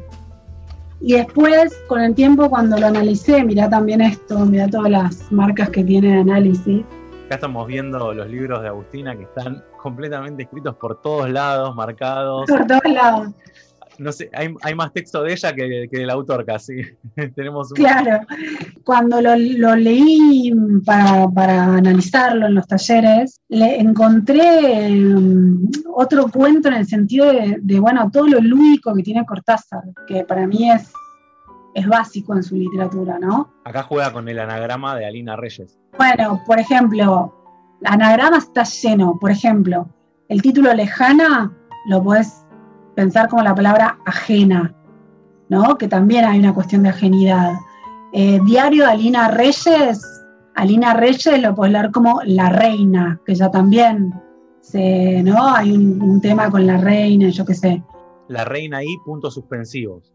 [1.01, 5.69] Y después, con el tiempo, cuando lo analicé, mirá también esto, mirá todas las marcas
[5.69, 6.83] que tiene de análisis.
[7.25, 12.45] Acá estamos viendo los libros de Agustina que están completamente escritos por todos lados, marcados.
[12.47, 13.29] Por todos lados
[14.01, 16.81] no sé, hay, más texto de ella que, del autor casi.
[17.35, 18.25] Tenemos Claro,
[18.83, 19.35] cuando lo,
[19.75, 20.51] leí
[20.83, 28.09] para, analizarlo en los talleres, le encontré mm, otro cuento en el sentido de, bueno,
[28.11, 30.91] todo lo lúdico que tiene Cortázar, que para mí es,
[31.75, 33.53] es básico en su literatura, ¿no?
[33.65, 35.77] Acá juega con el anagrama de Alina Reyes.
[35.97, 37.35] Bueno, por ejemplo,
[37.85, 39.87] anagrama está lleno, por ejemplo,
[40.27, 42.40] el título Lejana lo puedes
[42.95, 44.73] pensar como la palabra ajena,
[45.49, 45.77] ¿no?
[45.77, 47.53] que también hay una cuestión de ajenidad.
[48.13, 50.23] Eh, diario de Alina Reyes,
[50.55, 54.13] Alina Reyes lo puedes leer como la reina, que ya también
[54.59, 55.55] se, ¿no?
[55.55, 57.83] hay un, tema con la reina, yo qué sé.
[58.27, 60.11] La reina ahí, puntos suspensivos.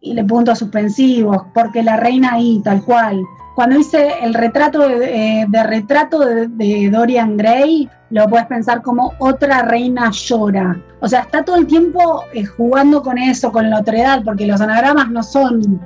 [0.00, 3.22] Y le puntos suspensivos, porque la reina ahí, tal cual.
[3.54, 9.62] Cuando hice el retrato de, eh, retrato de, Dorian Gray, lo puedes pensar como otra
[9.62, 10.80] reina llora.
[11.00, 14.60] O sea, está todo el tiempo eh, jugando con eso, con la otredad, porque los
[14.60, 15.80] anagramas no son,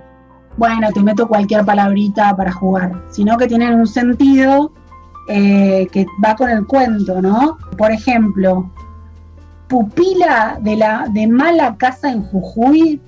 [0.56, 4.72] bueno, te meto cualquier palabrita para jugar, sino que tienen un sentido
[5.28, 7.56] eh, que va con el cuento, ¿no?
[7.78, 8.70] Por ejemplo,
[9.68, 13.00] pupila de, la, de mala casa en Jujuy,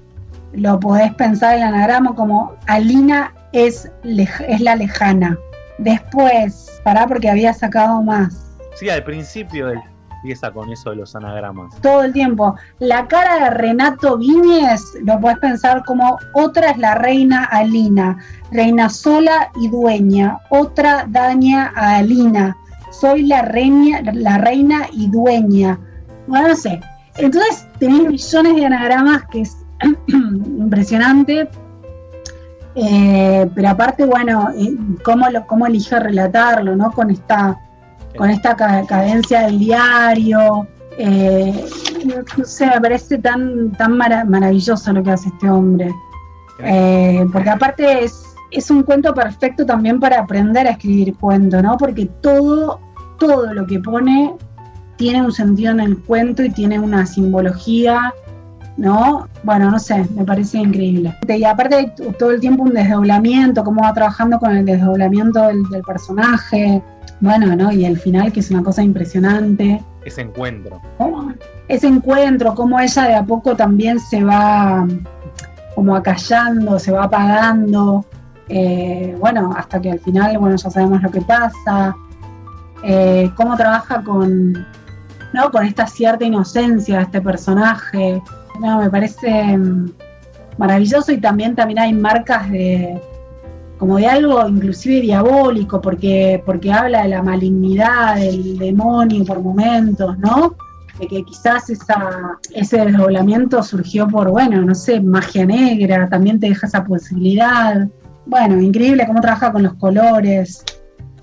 [0.57, 5.39] lo podés pensar el anagrama como Alina es, es la lejana.
[5.79, 8.57] Después, pará porque había sacado más.
[8.75, 9.71] Sí, al principio
[10.17, 11.75] empieza con eso de los anagramas.
[11.83, 12.57] Todo el tiempo.
[12.79, 18.19] La cara de Renato Viñez lo puedes pensar como otra es la reina Alina,
[18.51, 22.57] reina sola y dueña, otra daña a Alina,
[22.91, 25.79] soy la reina, la reina y dueña.
[26.27, 26.81] Bueno, no sé.
[27.19, 29.66] Entonces tenés millones de anagramas que es
[30.07, 31.49] impresionante,
[32.79, 36.91] eh, pero aparte, bueno, eh, cómo, cómo elige relatarlo, ¿no?
[36.93, 37.59] Con esta,
[38.17, 40.69] con esta cadencia del diario.
[40.99, 41.65] Eh,
[42.37, 45.95] no sé, me parece tan, tan maravilloso lo que hace este hombre.
[47.33, 51.79] porque aparte es, es un cuento perfecto también para aprender a escribir cuento, ¿no?
[51.79, 52.81] Porque todo,
[53.19, 54.35] todo lo que pone
[54.97, 58.13] tiene un sentido en el cuento y tiene una simbología
[58.77, 59.29] ¿no?
[59.43, 61.17] Bueno, no sé, me parece increíble.
[61.29, 66.83] Y aparte todo el tiempo un desdoblamiento, cómo va trabajando con el desdoblamiento del, personaje,
[67.21, 67.73] bueno, ¿no?
[67.73, 69.83] Y el final, que es una cosa impresionante.
[70.05, 70.81] Ese encuentro.
[71.69, 74.87] Ese encuentro, cómo ella de a poco también se va
[75.75, 78.05] como acallando, se va apagando,
[78.49, 81.95] eh, bueno, hasta que al final, bueno, ya sabemos lo que pasa,
[82.83, 84.53] eh, cómo trabaja con,
[85.33, 85.51] ¿no?
[85.51, 88.23] con esta cierta inocencia de este personaje,
[88.61, 89.93] no, me parece mm,
[90.59, 93.01] maravilloso y también, también hay marcas de
[93.79, 100.19] como de algo inclusive diabólico, porque, porque habla de la malignidad del demonio por momentos,
[100.19, 100.57] ¿no?
[100.99, 106.49] De que quizás esa, ese desdoblamiento surgió por, bueno, no sé, magia negra, también te
[106.49, 107.87] deja esa posibilidad.
[108.25, 110.65] Bueno, increíble cómo trabaja con los colores,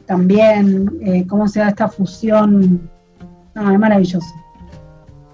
[0.05, 2.87] también, eh, cómo se da esta fusión.
[3.55, 4.42] No, es maravilloso.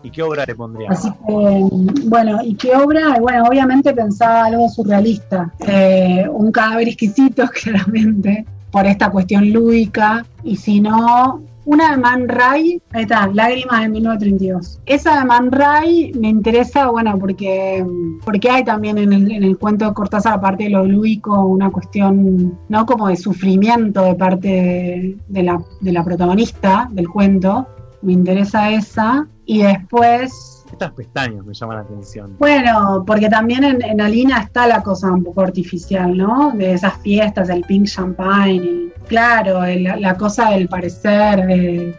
[0.03, 0.89] ¿Y qué obra le pondría?
[0.89, 1.67] Así que,
[2.05, 3.17] bueno, ¿y qué obra?
[3.19, 5.51] Bueno, obviamente pensaba algo surrealista.
[5.59, 10.25] Eh, un cadáver exquisito, claramente, por esta cuestión lúdica.
[10.43, 14.79] Y si no, una de Man Ray, ahí está, Lágrimas de 1932.
[14.85, 17.85] Esa de Man Ray me interesa, bueno, porque,
[18.23, 21.69] porque hay también en el, en el cuento de Cortázar, aparte de lo lúdico, una
[21.69, 22.85] cuestión, ¿no?
[22.85, 25.43] Como de sufrimiento de parte de
[25.91, 27.67] la protagonista del cuento.
[28.01, 29.27] Me interesa esa.
[29.49, 32.35] Y después estas pestañas me llaman la atención.
[32.37, 36.51] Bueno, porque también en, Alina está la cosa un poco artificial, ¿no?
[36.51, 41.97] De esas fiestas, el pink champagne, y, claro, la cosa del parecer, de,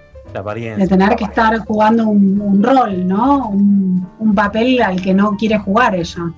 [0.76, 3.48] de tener que estar jugando un, rol, ¿no?
[3.48, 6.32] Un, papel al que no quiere jugar ella,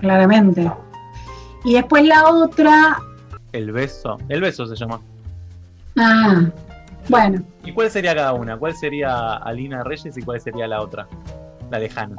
[0.00, 0.70] claramente.
[1.64, 2.98] Y después la otra...
[3.50, 5.00] El beso, el beso se llama.
[5.98, 6.44] Ah,
[7.08, 7.42] bueno.
[7.64, 8.56] ¿Y cuál sería cada una?
[8.56, 11.06] ¿Cuál sería Alina Reyes y cuál sería la otra?
[11.70, 12.16] La lejana.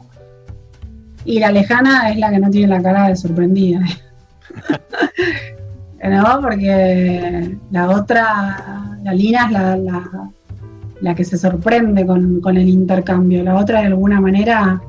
[1.25, 3.81] Y la lejana es la que no tiene la cara de sorprendida.
[6.03, 6.41] ¿No?
[6.41, 9.77] Porque la otra, la Lina es la,
[11.01, 13.41] la, que se sorprende con, con, el intercambio.
[13.41, 14.81] La otra, de alguna manera.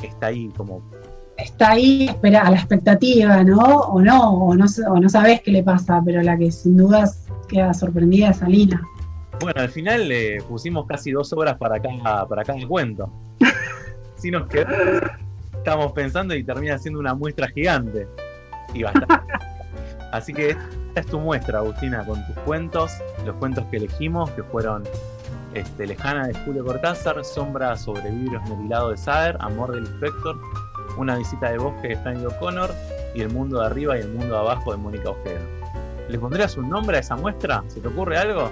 [0.00, 0.80] Está ahí como.
[1.36, 3.58] Está ahí espera, a la expectativa, ¿no?
[3.58, 7.26] O no, o no, o no sabes qué le pasa, pero la que sin dudas
[7.48, 8.80] queda sorprendida es Alina.
[9.40, 13.10] Bueno, al final le pusimos casi dos horas para cada, para cada cuento.
[14.16, 15.10] si nos quedamos,
[15.54, 18.06] estamos pensando y termina siendo una muestra gigante.
[18.74, 19.14] Y bastante.
[20.12, 22.92] Así que esta es tu muestra, Agustina, con tus cuentos,
[23.24, 24.84] los cuentos que elegimos, que fueron
[25.54, 30.38] este, Lejana de Julio Cortázar, Sombra sobre vidrios lado de Saer, Amor del Inspector,
[30.98, 32.70] Una visita de bosque de Stanley O'Connor
[33.14, 35.40] y El mundo de arriba y El mundo de abajo de Mónica Ojeda.
[36.08, 37.64] ¿Le pondrías un nombre a esa muestra?
[37.68, 38.50] ¿Se te ocurre algo?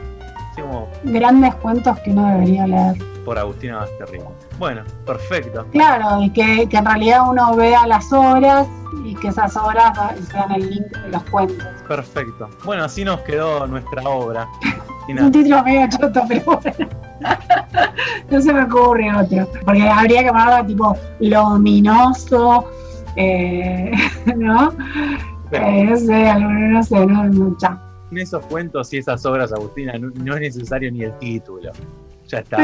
[1.05, 2.97] Grandes cuentos que no debería leer.
[3.25, 4.33] Por Agustina Basterrico.
[4.59, 5.67] Bueno, perfecto.
[5.73, 8.67] Claro, y que, en realidad uno vea las obras
[9.05, 9.93] y que esas obras
[10.31, 11.67] sean el link de los cuentos.
[11.87, 12.49] Perfecto.
[12.65, 14.49] Bueno, así nos quedó nuestra obra.
[15.09, 16.89] Un título medio choto, pero bueno.
[18.31, 19.49] no se me ocurre otro.
[19.65, 22.65] Porque habría que llamarlo tipo luminoso,
[23.17, 23.93] eh,
[24.37, 24.73] ¿no?
[25.53, 27.57] Eh, no sé, no sé, no, no, en
[28.19, 31.71] esos cuentos y esas obras, Agustina, no, es necesario ni el título.
[32.29, 32.59] Ya está.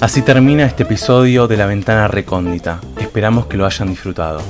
[0.00, 2.80] Así termina este episodio de La Ventana Recóndita.
[2.98, 4.40] Esperamos que lo hayan disfrutado.